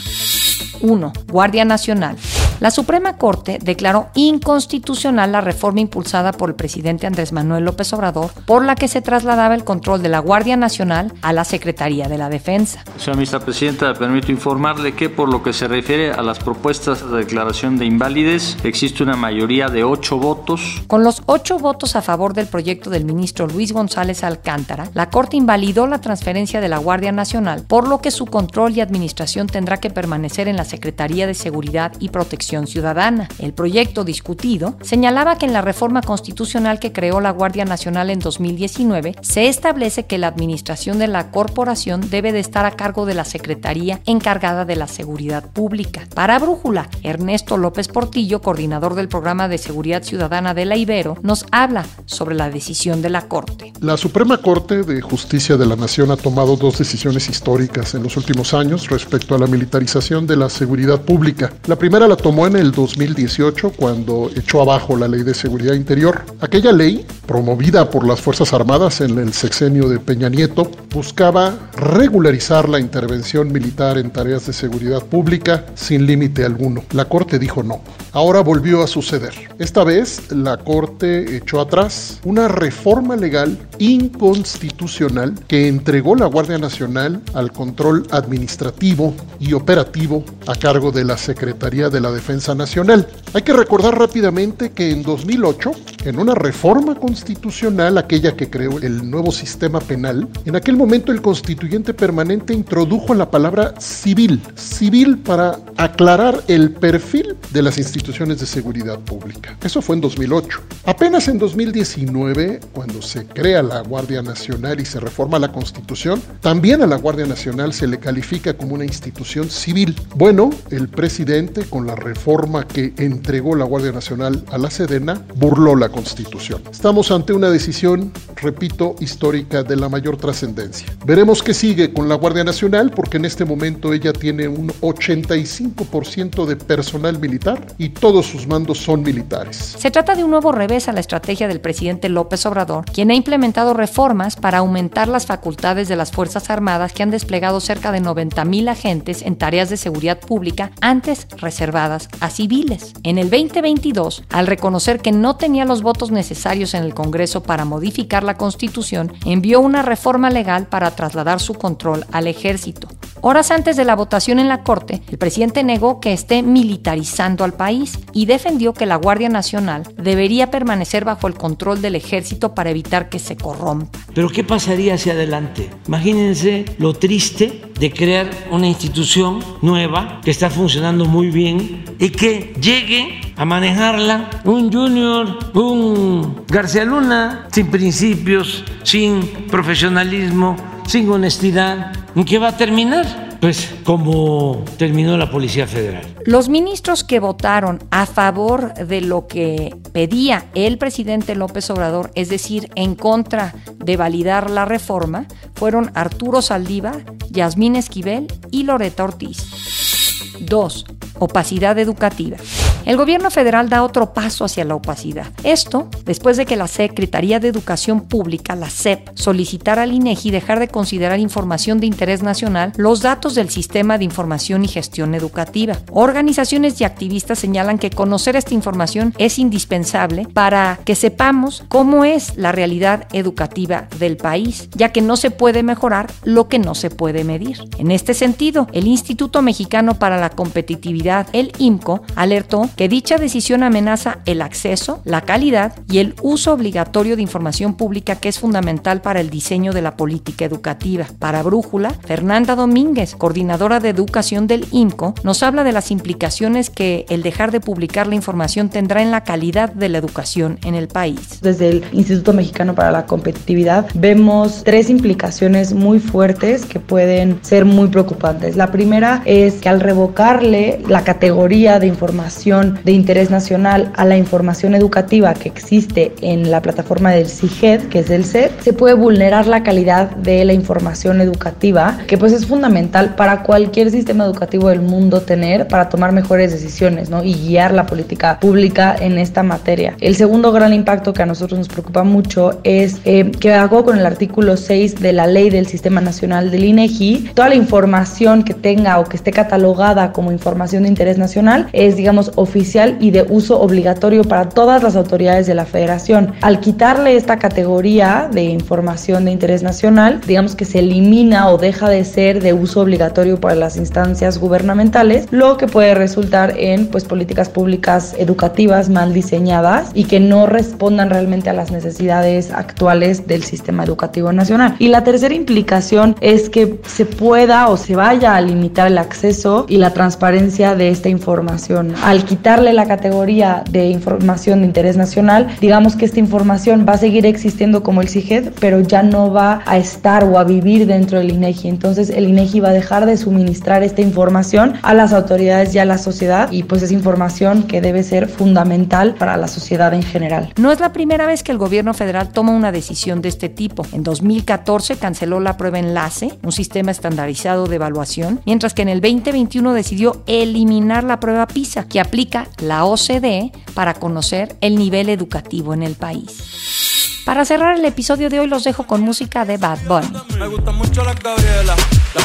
1. 0.81 1.13
Guardia 1.27 1.65
Nacional. 1.65 2.15
La 2.59 2.71
Suprema 2.71 3.15
Corte 3.15 3.57
declaró 3.61 4.09
inconstitucional 4.15 5.31
la 5.31 5.39
reforma 5.39 5.79
impulsada 5.79 6.33
por 6.33 6.49
el 6.49 6.55
presidente 6.55 7.07
Andrés 7.07 7.31
Manuel 7.31 7.63
López 7.63 7.93
Obrador, 7.93 8.31
por 8.45 8.65
la 8.65 8.75
que 8.75 8.89
se 8.89 9.01
trasladaba 9.01 9.55
el 9.55 9.63
control 9.63 10.01
de 10.01 10.09
la 10.09 10.19
Guardia 10.19 10.57
Nacional 10.57 11.13
a 11.21 11.31
la 11.31 11.45
Secretaría 11.45 12.09
de 12.09 12.17
la 12.17 12.27
Defensa. 12.27 12.83
Señora 12.97 13.15
ministra 13.15 13.39
presidenta, 13.39 13.93
permito 13.93 14.33
informarle 14.33 14.93
que 14.93 15.09
por 15.09 15.31
lo 15.31 15.41
que 15.41 15.53
se 15.53 15.69
refiere 15.69 16.11
a 16.11 16.21
las 16.21 16.39
propuestas 16.39 17.09
de 17.09 17.19
declaración 17.19 17.77
de 17.77 17.85
invalidez, 17.85 18.57
existe 18.65 19.03
una 19.03 19.15
mayoría 19.15 19.69
de 19.69 19.85
ocho 19.85 20.17
votos. 20.17 20.81
Con 20.87 21.05
los 21.05 21.23
ocho 21.27 21.59
votos 21.59 21.95
a 21.95 22.01
favor 22.01 22.33
del 22.33 22.47
proyecto 22.47 22.89
del 22.89 23.05
ministro 23.05 23.47
Luis 23.47 23.71
González 23.71 24.21
Alcántara, 24.25 24.89
la 24.93 25.09
Corte 25.09 25.37
invalidó 25.37 25.87
la 25.87 26.01
transferencia 26.01 26.59
de 26.59 26.67
la 26.67 26.77
Guardia 26.77 27.13
Nacional, 27.13 27.63
por 27.65 27.87
lo 27.87 28.01
que 28.01 28.11
su 28.11 28.25
control 28.25 28.75
y 28.75 28.81
administración 28.81 29.47
tendrá 29.47 29.77
que 29.77 29.89
permanecer 29.89 30.49
en 30.49 30.57
la 30.57 30.65
Secretaría 30.65 31.25
de 31.25 31.35
Seguridad 31.35 31.93
y 31.99 32.09
Protección 32.09 32.48
Ciudadana. 32.49 33.29
El 33.37 33.53
proyecto 33.53 34.03
discutido 34.03 34.75
señalaba 34.81 35.37
que 35.37 35.45
en 35.45 35.53
la 35.53 35.61
reforma 35.61 36.01
constitucional 36.01 36.79
que 36.79 36.91
creó 36.91 37.21
la 37.21 37.31
Guardia 37.31 37.63
Nacional 37.63 38.09
en 38.09 38.19
2019 38.19 39.15
se 39.21 39.47
establece 39.47 40.05
que 40.05 40.17
la 40.17 40.27
administración 40.27 40.97
de 40.97 41.07
la 41.07 41.29
corporación 41.29 42.09
debe 42.09 42.31
de 42.31 42.39
estar 42.39 42.65
a 42.65 42.71
cargo 42.71 43.05
de 43.05 43.13
la 43.13 43.23
Secretaría 43.23 44.01
encargada 44.05 44.65
de 44.65 44.75
la 44.75 44.87
Seguridad 44.87 45.51
Pública. 45.51 46.07
Para 46.15 46.39
Brújula, 46.39 46.89
Ernesto 47.03 47.57
López 47.57 47.87
Portillo, 47.87 48.41
coordinador 48.41 48.95
del 48.95 49.09
programa 49.09 49.47
de 49.47 49.59
Seguridad 49.59 50.03
Ciudadana 50.03 50.53
de 50.53 50.65
la 50.65 50.75
Ibero, 50.75 51.17
nos 51.21 51.45
habla 51.51 51.85
sobre 52.05 52.35
la 52.35 52.49
decisión 52.49 53.01
de 53.01 53.09
la 53.09 53.27
Corte. 53.27 53.73
La 53.81 53.97
Suprema 53.97 54.37
Corte 54.37 54.81
de 54.81 55.01
Justicia 55.01 55.55
de 55.55 55.67
la 55.67 55.75
Nación 55.75 56.09
ha 56.11 56.17
tomado 56.17 56.55
dos 56.55 56.79
decisiones 56.79 57.29
históricas 57.29 57.93
en 57.93 58.03
los 58.03 58.17
últimos 58.17 58.53
años 58.53 58.89
respecto 58.89 59.35
a 59.35 59.37
la 59.37 59.47
militarización 59.47 60.25
de 60.25 60.37
la 60.37 60.49
seguridad 60.49 61.01
pública. 61.01 61.51
La 61.67 61.75
primera 61.75 62.07
la 62.07 62.15
tomó 62.15 62.38
en 62.47 62.55
el 62.55 62.71
2018 62.71 63.71
cuando 63.71 64.29
echó 64.35 64.61
abajo 64.61 64.95
la 64.95 65.07
Ley 65.07 65.23
de 65.23 65.33
Seguridad 65.33 65.73
Interior. 65.73 66.23
Aquella 66.41 66.71
ley, 66.71 67.05
promovida 67.25 67.89
por 67.89 68.07
las 68.07 68.21
Fuerzas 68.21 68.53
Armadas 68.53 69.01
en 69.01 69.17
el 69.17 69.33
sexenio 69.33 69.89
de 69.89 69.99
Peña 69.99 70.29
Nieto, 70.29 70.69
buscaba 70.91 71.69
regularizar 71.75 72.69
la 72.69 72.79
intervención 72.79 73.51
militar 73.51 73.97
en 73.97 74.11
tareas 74.11 74.45
de 74.45 74.53
seguridad 74.53 75.03
pública 75.03 75.65
sin 75.75 76.05
límite 76.05 76.45
alguno. 76.45 76.83
La 76.91 77.05
Corte 77.05 77.39
dijo 77.39 77.63
no. 77.63 77.81
Ahora 78.11 78.41
volvió 78.41 78.81
a 78.81 78.87
suceder. 78.87 79.33
Esta 79.59 79.83
vez 79.83 80.31
la 80.31 80.57
Corte 80.57 81.37
echó 81.37 81.61
atrás 81.61 82.19
una 82.23 82.47
reforma 82.47 83.15
legal 83.15 83.55
inconstitucional 83.77 85.35
que 85.47 85.67
entregó 85.67 86.15
la 86.15 86.25
Guardia 86.25 86.57
Nacional 86.57 87.21
al 87.35 87.51
control 87.51 88.07
administrativo 88.09 89.13
y 89.39 89.53
operativo 89.53 90.23
a 90.47 90.55
cargo 90.55 90.91
de 90.91 91.05
la 91.05 91.17
Secretaría 91.17 91.89
de 91.89 92.01
la 92.01 92.11
Defensa 92.11 92.55
Nacional. 92.55 93.07
Hay 93.33 93.43
que 93.43 93.53
recordar 93.53 93.97
rápidamente 93.97 94.71
que 94.71 94.89
en 94.89 95.03
2008, 95.03 95.71
en 96.05 96.19
una 96.19 96.33
reforma 96.33 96.95
constitucional, 96.95 97.99
aquella 97.99 98.35
que 98.35 98.49
creó 98.49 98.79
el 98.79 99.07
nuevo 99.09 99.31
sistema 99.31 99.79
penal, 99.79 100.27
en 100.45 100.55
aquel 100.55 100.75
momento 100.75 101.11
el 101.11 101.21
constituyente 101.21 101.93
permanente 101.93 102.55
introdujo 102.55 103.13
la 103.13 103.29
palabra 103.29 103.79
civil, 103.79 104.41
civil 104.55 105.19
para 105.19 105.59
aclarar 105.77 106.43
el 106.47 106.71
perfil 106.71 107.35
de 107.51 107.61
las 107.61 107.77
instituciones 107.77 107.98
de 108.03 108.45
seguridad 108.45 108.99
pública. 108.99 109.57
Eso 109.63 109.81
fue 109.81 109.95
en 109.95 110.01
2008. 110.01 110.61
Apenas 110.85 111.27
en 111.27 111.37
2019, 111.37 112.59
cuando 112.73 113.01
se 113.01 113.25
crea 113.25 113.61
la 113.61 113.81
Guardia 113.81 114.21
Nacional 114.21 114.79
y 114.79 114.85
se 114.85 114.99
reforma 114.99 115.37
la 115.37 115.51
Constitución, 115.51 116.21
también 116.41 116.81
a 116.81 116.87
la 116.87 116.95
Guardia 116.95 117.25
Nacional 117.25 117.71
se 117.73 117.87
le 117.87 117.99
califica 117.99 118.55
como 118.55 118.75
una 118.75 118.85
institución 118.85 119.49
civil. 119.49 119.95
Bueno, 120.15 120.49
el 120.71 120.87
presidente 120.89 121.65
con 121.65 121.85
la 121.85 121.95
reforma 121.95 122.67
que 122.67 122.93
entregó 122.97 123.55
la 123.55 123.65
Guardia 123.65 123.91
Nacional 123.91 124.43
a 124.51 124.57
la 124.57 124.71
Sedena 124.71 125.21
burló 125.35 125.75
la 125.75 125.89
Constitución. 125.89 126.63
Estamos 126.71 127.11
ante 127.11 127.33
una 127.33 127.49
decisión, 127.49 128.11
repito, 128.37 128.95
histórica 128.99 129.63
de 129.63 129.75
la 129.75 129.87
mayor 129.87 130.17
trascendencia. 130.17 130.87
Veremos 131.05 131.43
qué 131.43 131.53
sigue 131.53 131.93
con 131.93 132.09
la 132.09 132.15
Guardia 132.15 132.43
Nacional 132.43 132.91
porque 132.91 133.17
en 133.17 133.25
este 133.25 133.45
momento 133.45 133.93
ella 133.93 134.13
tiene 134.13 134.47
un 134.47 134.69
85% 134.69 136.45
de 136.45 136.55
personal 136.55 137.19
militar 137.19 137.67
y 137.77 137.88
todos 137.89 138.27
sus 138.27 138.47
mandos 138.47 138.79
son 138.79 139.03
militares. 139.03 139.75
Se 139.77 139.91
trata 139.91 140.15
de 140.15 140.23
un 140.23 140.31
nuevo 140.31 140.51
revés 140.51 140.87
a 140.87 140.93
la 140.93 140.99
estrategia 140.99 141.47
del 141.47 141.61
presidente 141.61 142.09
López 142.09 142.45
Obrador, 142.45 142.85
quien 142.85 143.11
ha 143.11 143.15
implementado 143.15 143.73
reformas 143.73 144.35
para 144.35 144.59
aumentar 144.59 145.07
las 145.07 145.25
facultades 145.25 145.87
de 145.87 145.95
las 145.95 146.11
Fuerzas 146.11 146.49
Armadas 146.49 146.93
que 146.93 147.03
han 147.03 147.11
desplegado 147.11 147.59
cerca 147.59 147.91
de 147.91 148.01
90 148.01 148.45
mil 148.45 148.67
agentes 148.67 149.21
en 149.21 149.35
tareas 149.35 149.69
de 149.69 149.77
seguridad 149.77 150.19
pública 150.19 150.71
antes 150.81 151.27
reservadas 151.37 152.09
a 152.19 152.29
civiles. 152.29 152.93
En 153.03 153.17
el 153.17 153.29
2022, 153.29 154.23
al 154.29 154.47
reconocer 154.47 154.99
que 154.99 155.11
no 155.11 155.35
tenía 155.35 155.65
los 155.65 155.81
votos 155.81 156.11
necesarios 156.11 156.73
en 156.73 156.83
el 156.83 156.93
Congreso 156.93 157.43
para 157.43 157.65
modificar 157.65 158.23
la 158.23 158.37
Constitución, 158.37 159.13
envió 159.25 159.59
una 159.59 159.81
reforma 159.81 160.29
legal 160.29 160.67
para 160.67 160.91
trasladar 160.91 161.39
su 161.39 161.53
control 161.53 162.05
al 162.11 162.27
ejército. 162.27 162.87
Horas 163.21 163.51
antes 163.51 163.75
de 163.75 163.83
la 163.83 163.97
votación 163.97 164.39
en 164.39 164.47
la 164.47 164.63
Corte, 164.63 165.01
el 165.11 165.17
presidente 165.17 165.63
negó 165.63 165.99
que 165.99 166.13
esté 166.13 166.41
militarizando 166.41 167.43
al 167.43 167.53
país 167.53 167.99
y 168.13 168.25
defendió 168.27 168.73
que 168.73 168.85
la 168.85 168.95
Guardia 168.95 169.27
Nacional 169.27 169.83
debería 169.97 170.51
permanecer 170.51 171.03
bajo 171.03 171.27
el 171.27 171.33
control 171.33 171.81
del 171.81 171.95
ejército 171.95 172.55
para 172.55 172.69
evitar 172.69 173.09
que 173.09 173.19
se 173.19 173.35
corrompa. 173.35 173.99
Pero 174.13 174.29
¿qué 174.29 174.45
pasaría 174.45 174.93
hacia 174.93 175.13
adelante? 175.13 175.69
Imagínense 175.87 176.63
lo 176.77 176.93
triste 176.93 177.61
de 177.77 177.91
crear 177.91 178.29
una 178.51 178.67
institución 178.67 179.43
nueva 179.61 180.21
que 180.23 180.31
está 180.31 180.49
funcionando 180.49 181.03
muy 181.03 181.29
bien 181.29 181.83
y 181.99 182.11
que 182.11 182.53
llegue 182.61 183.19
a 183.35 183.43
manejarla 183.43 184.29
un 184.45 184.71
junior, 184.71 185.51
un 185.53 186.43
García 186.47 186.85
Luna, 186.85 187.47
sin 187.51 187.67
principios, 187.67 188.63
sin 188.83 189.21
profesionalismo, 189.49 190.55
sin 190.89 191.07
honestidad. 191.11 191.91
¿En 192.15 192.25
qué 192.25 192.39
va 192.39 192.47
a 192.47 192.57
terminar? 192.57 193.37
Pues 193.39 193.75
como 193.83 194.65
terminó 194.77 195.15
la 195.17 195.29
Policía 195.29 195.67
Federal. 195.67 196.01
Los 196.25 196.49
ministros 196.49 197.03
que 197.03 197.19
votaron 197.19 197.79
a 197.91 198.07
favor 198.07 198.73
de 198.73 199.01
lo 199.01 199.27
que 199.27 199.75
pedía 199.93 200.47
el 200.55 200.79
presidente 200.79 201.35
López 201.35 201.69
Obrador, 201.69 202.09
es 202.15 202.29
decir, 202.29 202.71
en 202.73 202.95
contra 202.95 203.53
de 203.75 203.97
validar 203.97 204.49
la 204.49 204.65
reforma, 204.65 205.27
fueron 205.53 205.91
Arturo 205.93 206.41
Saldívar, 206.41 207.05
Yasmín 207.29 207.75
Esquivel 207.75 208.25
y 208.49 208.63
Loreta 208.63 209.03
Ortiz. 209.03 210.39
2. 210.39 210.85
Opacidad 211.19 211.77
educativa. 211.77 212.37
El 212.85 212.97
gobierno 212.97 213.29
federal 213.29 213.69
da 213.69 213.83
otro 213.83 214.13
paso 214.13 214.45
hacia 214.45 214.65
la 214.65 214.75
opacidad. 214.75 215.27
Esto 215.43 215.89
después 216.05 216.37
de 216.37 216.45
que 216.45 216.55
la 216.55 216.67
Secretaría 216.67 217.39
de 217.39 217.47
Educación 217.47 218.01
Pública, 218.01 218.55
la 218.55 218.69
SEP, 218.69 219.09
solicitara 219.13 219.83
al 219.83 219.93
INEGI 219.93 220.31
dejar 220.31 220.59
de 220.59 220.67
considerar 220.67 221.19
información 221.19 221.79
de 221.79 221.85
interés 221.85 222.23
nacional 222.23 222.73
los 222.77 223.01
datos 223.01 223.35
del 223.35 223.49
Sistema 223.49 223.97
de 223.97 224.05
Información 224.05 224.63
y 224.65 224.67
Gestión 224.67 225.13
Educativa. 225.13 225.77
Organizaciones 225.91 226.79
y 226.81 226.83
activistas 226.83 227.39
señalan 227.39 227.77
que 227.77 227.89
conocer 227.89 228.35
esta 228.35 228.53
información 228.53 229.13
es 229.17 229.39
indispensable 229.39 230.27
para 230.33 230.79
que 230.85 230.95
sepamos 230.95 231.63
cómo 231.67 232.05
es 232.05 232.37
la 232.37 232.51
realidad 232.51 233.07
educativa 233.13 233.87
del 233.99 234.17
país, 234.17 234.69
ya 234.75 234.91
que 234.91 235.01
no 235.01 235.17
se 235.17 235.31
puede 235.31 235.63
mejorar 235.63 236.11
lo 236.23 236.47
que 236.47 236.59
no 236.59 236.75
se 236.75 236.89
puede 236.89 237.23
medir. 237.23 237.57
En 237.77 237.91
este 237.91 238.13
sentido, 238.13 238.67
el 238.71 238.87
Instituto 238.87 239.41
Mexicano 239.41 239.95
para 239.99 240.17
la 240.17 240.29
Competitividad, 240.29 241.27
el 241.33 241.51
IMCO, 241.57 242.01
alertó 242.15 242.69
que 242.79 242.87
dicha 242.87 243.17
decisión 243.17 243.61
amenaza 243.63 244.19
el 244.25 244.41
acceso, 244.41 245.01
la 245.03 245.19
calidad 245.19 245.73
y 245.91 245.97
el 245.97 246.15
uso 246.21 246.53
obligatorio 246.53 247.17
de 247.17 247.21
información 247.21 247.73
pública 247.73 248.15
que 248.15 248.29
es 248.29 248.39
fundamental 248.39 249.01
para 249.01 249.19
el 249.19 249.29
diseño 249.29 249.73
de 249.73 249.81
la 249.81 249.97
política 249.97 250.45
educativa. 250.45 251.05
Para 251.19 251.43
Brújula, 251.43 251.89
Fernanda 251.89 252.55
Domínguez, 252.55 253.17
coordinadora 253.17 253.81
de 253.81 253.89
educación 253.89 254.47
del 254.47 254.65
INCO, 254.71 255.13
nos 255.25 255.43
habla 255.43 255.65
de 255.65 255.73
las 255.73 255.91
implicaciones 255.91 256.69
que 256.69 257.05
el 257.09 257.21
dejar 257.21 257.51
de 257.51 257.59
publicar 257.59 258.07
la 258.07 258.15
información 258.15 258.69
tendrá 258.69 259.01
en 259.01 259.11
la 259.11 259.25
calidad 259.25 259.73
de 259.73 259.89
la 259.89 259.97
educación 259.97 260.57
en 260.63 260.75
el 260.75 260.87
país. 260.87 261.41
Desde 261.41 261.67
el 261.67 261.83
Instituto 261.91 262.31
Mexicano 262.31 262.75
para 262.75 262.91
la 262.91 263.05
Competitividad 263.07 263.89
vemos 263.93 264.63
tres 264.63 264.89
implicaciones 264.89 265.73
muy 265.73 265.99
fuertes 265.99 266.65
que 266.65 266.79
pueden 266.79 267.39
ser 267.41 267.65
muy 267.65 267.89
preocupantes. 267.89 268.55
La 268.55 268.71
primera 268.71 269.21
es 269.25 269.55
que 269.55 269.67
al 269.67 269.81
revocarle 269.81 270.81
la 270.87 271.03
categoría 271.03 271.77
de 271.77 271.87
información 271.87 272.58
de 272.63 272.91
interés 272.91 273.29
nacional 273.29 273.91
a 273.95 274.05
la 274.05 274.17
información 274.17 274.75
educativa 274.75 275.33
que 275.33 275.49
existe 275.49 276.13
en 276.21 276.51
la 276.51 276.61
plataforma 276.61 277.11
del 277.11 277.27
CIGED, 277.27 277.89
que 277.89 277.99
es 277.99 278.07
del 278.07 278.25
CED, 278.25 278.51
se 278.61 278.73
puede 278.73 278.93
vulnerar 278.93 279.47
la 279.47 279.63
calidad 279.63 280.11
de 280.11 280.45
la 280.45 280.53
información 280.53 281.21
educativa, 281.21 281.97
que 282.07 282.17
pues 282.17 282.33
es 282.33 282.45
fundamental 282.45 283.15
para 283.15 283.43
cualquier 283.43 283.91
sistema 283.91 284.25
educativo 284.25 284.69
del 284.69 284.81
mundo 284.81 285.21
tener 285.21 285.67
para 285.67 285.89
tomar 285.89 286.11
mejores 286.11 286.51
decisiones 286.51 287.09
¿no? 287.09 287.23
y 287.23 287.33
guiar 287.33 287.73
la 287.73 287.85
política 287.85 288.39
pública 288.39 288.95
en 288.99 289.17
esta 289.17 289.43
materia. 289.43 289.95
El 289.99 290.15
segundo 290.15 290.51
gran 290.51 290.73
impacto 290.73 291.13
que 291.13 291.23
a 291.23 291.25
nosotros 291.25 291.57
nos 291.57 291.67
preocupa 291.67 292.03
mucho 292.03 292.59
es 292.63 293.01
eh, 293.05 293.31
que 293.39 293.53
hago 293.53 293.83
con 293.83 293.97
el 293.97 294.05
artículo 294.05 294.57
6 294.57 294.99
de 294.99 295.13
la 295.13 295.27
ley 295.27 295.49
del 295.49 295.67
Sistema 295.67 296.01
Nacional 296.01 296.51
del 296.51 296.65
INEGI, 296.65 297.31
toda 297.33 297.49
la 297.49 297.55
información 297.55 298.43
que 298.43 298.53
tenga 298.53 298.99
o 298.99 299.05
que 299.05 299.17
esté 299.17 299.31
catalogada 299.31 300.11
como 300.11 300.31
información 300.31 300.83
de 300.83 300.89
interés 300.89 301.17
nacional 301.17 301.67
es, 301.73 301.95
digamos, 301.95 302.31
oficial 302.49 302.97
y 302.99 303.11
de 303.11 303.25
uso 303.29 303.59
obligatorio 303.59 304.23
para 304.23 304.49
todas 304.49 304.83
las 304.83 304.95
autoridades 304.95 305.47
de 305.47 305.55
la 305.55 305.65
federación. 305.65 306.33
Al 306.41 306.59
quitarle 306.59 307.15
esta 307.15 307.37
categoría 307.37 308.29
de 308.31 308.43
información 308.43 309.25
de 309.25 309.31
interés 309.31 309.63
nacional, 309.63 310.21
digamos 310.25 310.55
que 310.55 310.65
se 310.65 310.79
elimina 310.79 311.49
o 311.49 311.57
deja 311.57 311.89
de 311.89 312.03
ser 312.03 312.41
de 312.41 312.53
uso 312.53 312.81
obligatorio 312.81 313.39
para 313.39 313.55
las 313.55 313.77
instancias 313.77 314.37
gubernamentales, 314.39 315.27
lo 315.31 315.57
que 315.57 315.67
puede 315.67 315.93
resultar 315.95 316.55
en 316.57 316.87
pues 316.87 317.05
políticas 317.05 317.49
públicas 317.49 318.15
educativas 318.17 318.89
mal 318.89 319.13
diseñadas 319.13 319.91
y 319.93 320.05
que 320.05 320.19
no 320.19 320.47
respondan 320.47 321.09
realmente 321.09 321.49
a 321.49 321.53
las 321.53 321.71
necesidades 321.71 322.51
actuales 322.51 323.27
del 323.27 323.43
sistema 323.43 323.83
educativo 323.83 324.33
nacional. 324.33 324.75
Y 324.79 324.87
la 324.87 325.03
tercera 325.03 325.35
implicación 325.35 326.15
es 326.21 326.49
que 326.49 326.79
se 326.85 327.05
pueda 327.05 327.69
o 327.69 327.77
se 327.77 327.95
vaya 327.95 328.35
a 328.35 328.41
limitar 328.41 328.87
el 328.87 328.97
acceso 328.97 329.65
y 329.69 329.77
la 329.77 329.93
transparencia 329.93 330.75
de 330.75 330.89
esta 330.89 331.09
información. 331.09 331.93
Al 332.03 332.23
quitarle 332.39 332.71
la 332.71 332.87
categoría 332.87 333.65
de 333.69 333.87
información 333.87 334.61
de 334.61 334.67
interés 334.67 334.95
nacional, 334.95 335.49
digamos 335.59 335.97
que 335.97 336.05
esta 336.05 336.21
información 336.21 336.85
va 336.87 336.93
a 336.93 336.97
seguir 336.97 337.25
existiendo 337.25 337.83
como 337.83 337.99
el 337.99 338.07
CIGED, 338.07 338.53
pero 338.61 338.79
ya 338.79 339.03
no 339.03 339.29
va 339.29 339.61
a 339.65 339.77
estar 339.77 340.23
o 340.23 340.39
a 340.39 340.45
vivir 340.45 340.87
dentro 340.87 341.17
del 341.17 341.31
INEGI. 341.31 341.67
Entonces 341.67 342.09
el 342.09 342.29
INEGI 342.29 342.61
va 342.61 342.69
a 342.69 342.71
dejar 342.71 343.05
de 343.05 343.17
suministrar 343.17 343.83
esta 343.83 343.99
información 343.99 344.75
a 344.83 344.93
las 344.93 345.11
autoridades 345.11 345.75
y 345.75 345.79
a 345.79 345.85
la 345.85 345.97
sociedad 345.97 346.49
y 346.49 346.63
pues 346.63 346.81
es 346.81 346.93
información 346.93 347.63
que 347.63 347.81
debe 347.81 348.03
ser 348.03 348.29
fundamental 348.29 349.15
para 349.15 349.35
la 349.35 349.49
sociedad 349.49 349.93
en 349.93 350.03
general. 350.03 350.53
No 350.55 350.71
es 350.71 350.79
la 350.79 350.93
primera 350.93 351.25
vez 351.25 351.43
que 351.43 351.51
el 351.51 351.57
gobierno 351.57 351.93
federal 351.93 352.29
toma 352.29 352.53
una 352.53 352.71
decisión 352.71 353.21
de 353.21 353.27
este 353.27 353.49
tipo. 353.49 353.85
En 353.91 354.03
2014 354.03 354.95
canceló 354.95 355.41
la 355.41 355.57
prueba 355.57 355.79
enlace, 355.79 356.31
un 356.41 356.53
sistema 356.53 356.91
estandarizado 356.91 357.67
de 357.67 357.75
evaluación, 357.75 358.39
mientras 358.45 358.73
que 358.73 358.83
en 358.83 358.89
el 358.89 359.01
2021 359.01 359.73
decidió 359.73 360.23
eliminar 360.25 361.03
la 361.03 361.19
prueba 361.19 361.45
PISA, 361.45 361.83
que 361.89 361.99
aplica 361.99 362.28
la 362.59 362.85
OCDE 362.85 363.51
para 363.73 363.93
conocer 363.93 364.55
el 364.61 364.75
nivel 364.75 365.09
educativo 365.09 365.73
en 365.73 365.83
el 365.83 365.95
país. 365.95 367.23
Para 367.25 367.45
cerrar 367.45 367.77
el 367.77 367.85
episodio 367.85 368.29
de 368.29 368.39
hoy 368.39 368.47
los 368.47 368.63
dejo 368.63 368.87
con 368.87 369.01
música 369.01 369.45
de 369.45 369.57
Bad 369.57 369.79
Bunny. 369.87 370.11
Me 370.37 370.47
mucho 370.73 371.03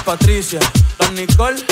Patricia, 0.04 0.60
Nicole, 1.14 1.62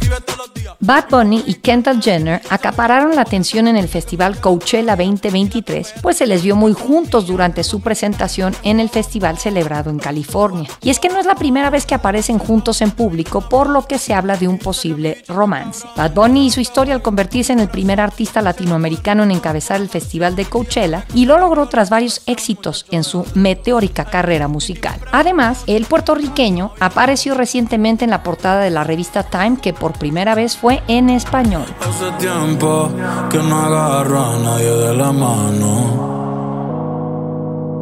y. 0.00 0.76
Bad 0.86 1.06
Bunny 1.10 1.42
y 1.46 1.54
Kendall 1.54 2.02
Jenner 2.02 2.42
acapararon 2.50 3.16
la 3.16 3.22
atención 3.22 3.68
en 3.68 3.76
el 3.76 3.88
festival 3.88 4.38
Coachella 4.38 4.96
2023, 4.96 5.94
pues 6.02 6.18
se 6.18 6.26
les 6.26 6.42
vio 6.42 6.56
muy 6.56 6.74
juntos 6.74 7.26
durante 7.26 7.64
su 7.64 7.80
presentación 7.80 8.54
en 8.64 8.80
el 8.80 8.90
festival 8.90 9.38
celebrado 9.38 9.88
en 9.88 9.98
California. 9.98 10.68
Y 10.82 10.90
es 10.90 11.00
que 11.00 11.08
no 11.08 11.18
es 11.18 11.24
la 11.24 11.36
primera 11.36 11.70
vez 11.70 11.86
que 11.86 11.94
aparecen 11.94 12.38
juntos 12.38 12.82
en 12.82 12.90
público, 12.90 13.48
por 13.48 13.70
lo 13.70 13.86
que 13.86 13.98
se 13.98 14.12
habla 14.12 14.36
de 14.36 14.46
un 14.46 14.58
posible 14.58 15.24
romance. 15.26 15.86
Bad 15.96 16.12
Bunny 16.12 16.46
hizo 16.46 16.60
historia 16.60 16.94
al 16.94 17.02
convertirse 17.02 17.54
en 17.54 17.60
el 17.60 17.70
primer 17.70 17.98
artista 17.98 18.42
latinoamericano 18.42 19.22
en 19.22 19.30
encabezar 19.30 19.80
el 19.80 19.88
festival 19.88 20.36
de 20.36 20.44
Coachella 20.44 21.06
y 21.14 21.24
lo 21.24 21.38
logró 21.38 21.66
tras 21.68 21.88
varios 21.88 22.20
éxitos 22.26 22.84
en 22.90 23.04
su 23.04 23.24
meteórica 23.64 24.04
carrera 24.04 24.46
musical. 24.46 25.00
Además, 25.10 25.64
el 25.66 25.86
puertorriqueño 25.86 26.72
apareció 26.80 27.32
recientemente 27.32 28.04
en 28.04 28.10
la 28.10 28.22
portada 28.22 28.60
de 28.60 28.68
la 28.68 28.84
revista 28.84 29.22
Time, 29.22 29.56
que 29.56 29.72
por 29.72 29.94
primera 29.94 30.34
vez 30.34 30.58
fue 30.58 30.82
en 30.86 31.08
español. 31.08 31.64
Hace 31.80 32.12
tiempo 32.18 32.90
que 33.30 33.38
no 33.38 33.60
agarro 33.60 34.22
a 34.22 34.36
nadie 34.38 34.70
de 34.70 34.94
la 34.94 35.12
mano. 35.12 36.10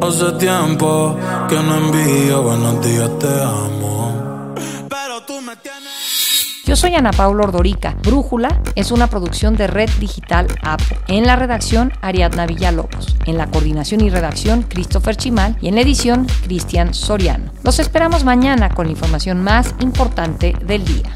Hace 0.01 0.31
tiempo 0.33 1.17
que 1.49 1.55
no 1.55 1.75
envío 1.75 2.43
buenos 2.43 2.81
días, 2.81 3.09
te 3.19 3.27
amo. 3.27 4.02
Yo 6.73 6.77
soy 6.77 6.95
Ana 6.95 7.11
Paula 7.11 7.43
Ordorica. 7.43 7.95
Brújula 8.01 8.59
es 8.73 8.89
una 8.89 9.05
producción 9.05 9.55
de 9.55 9.67
Red 9.67 9.91
Digital 9.99 10.47
APO. 10.63 10.95
En 11.07 11.27
la 11.27 11.35
redacción, 11.35 11.93
Ariadna 12.01 12.47
Villalobos. 12.47 13.15
En 13.27 13.37
la 13.37 13.45
coordinación 13.45 14.01
y 14.01 14.09
redacción, 14.09 14.63
Christopher 14.63 15.15
Chimal. 15.15 15.55
Y 15.61 15.67
en 15.67 15.75
la 15.75 15.81
edición, 15.81 16.25
Cristian 16.41 16.95
Soriano. 16.95 17.51
Los 17.63 17.77
esperamos 17.77 18.23
mañana 18.23 18.69
con 18.69 18.87
la 18.87 18.93
información 18.93 19.43
más 19.43 19.75
importante 19.81 20.55
del 20.65 20.83
día. 20.83 21.15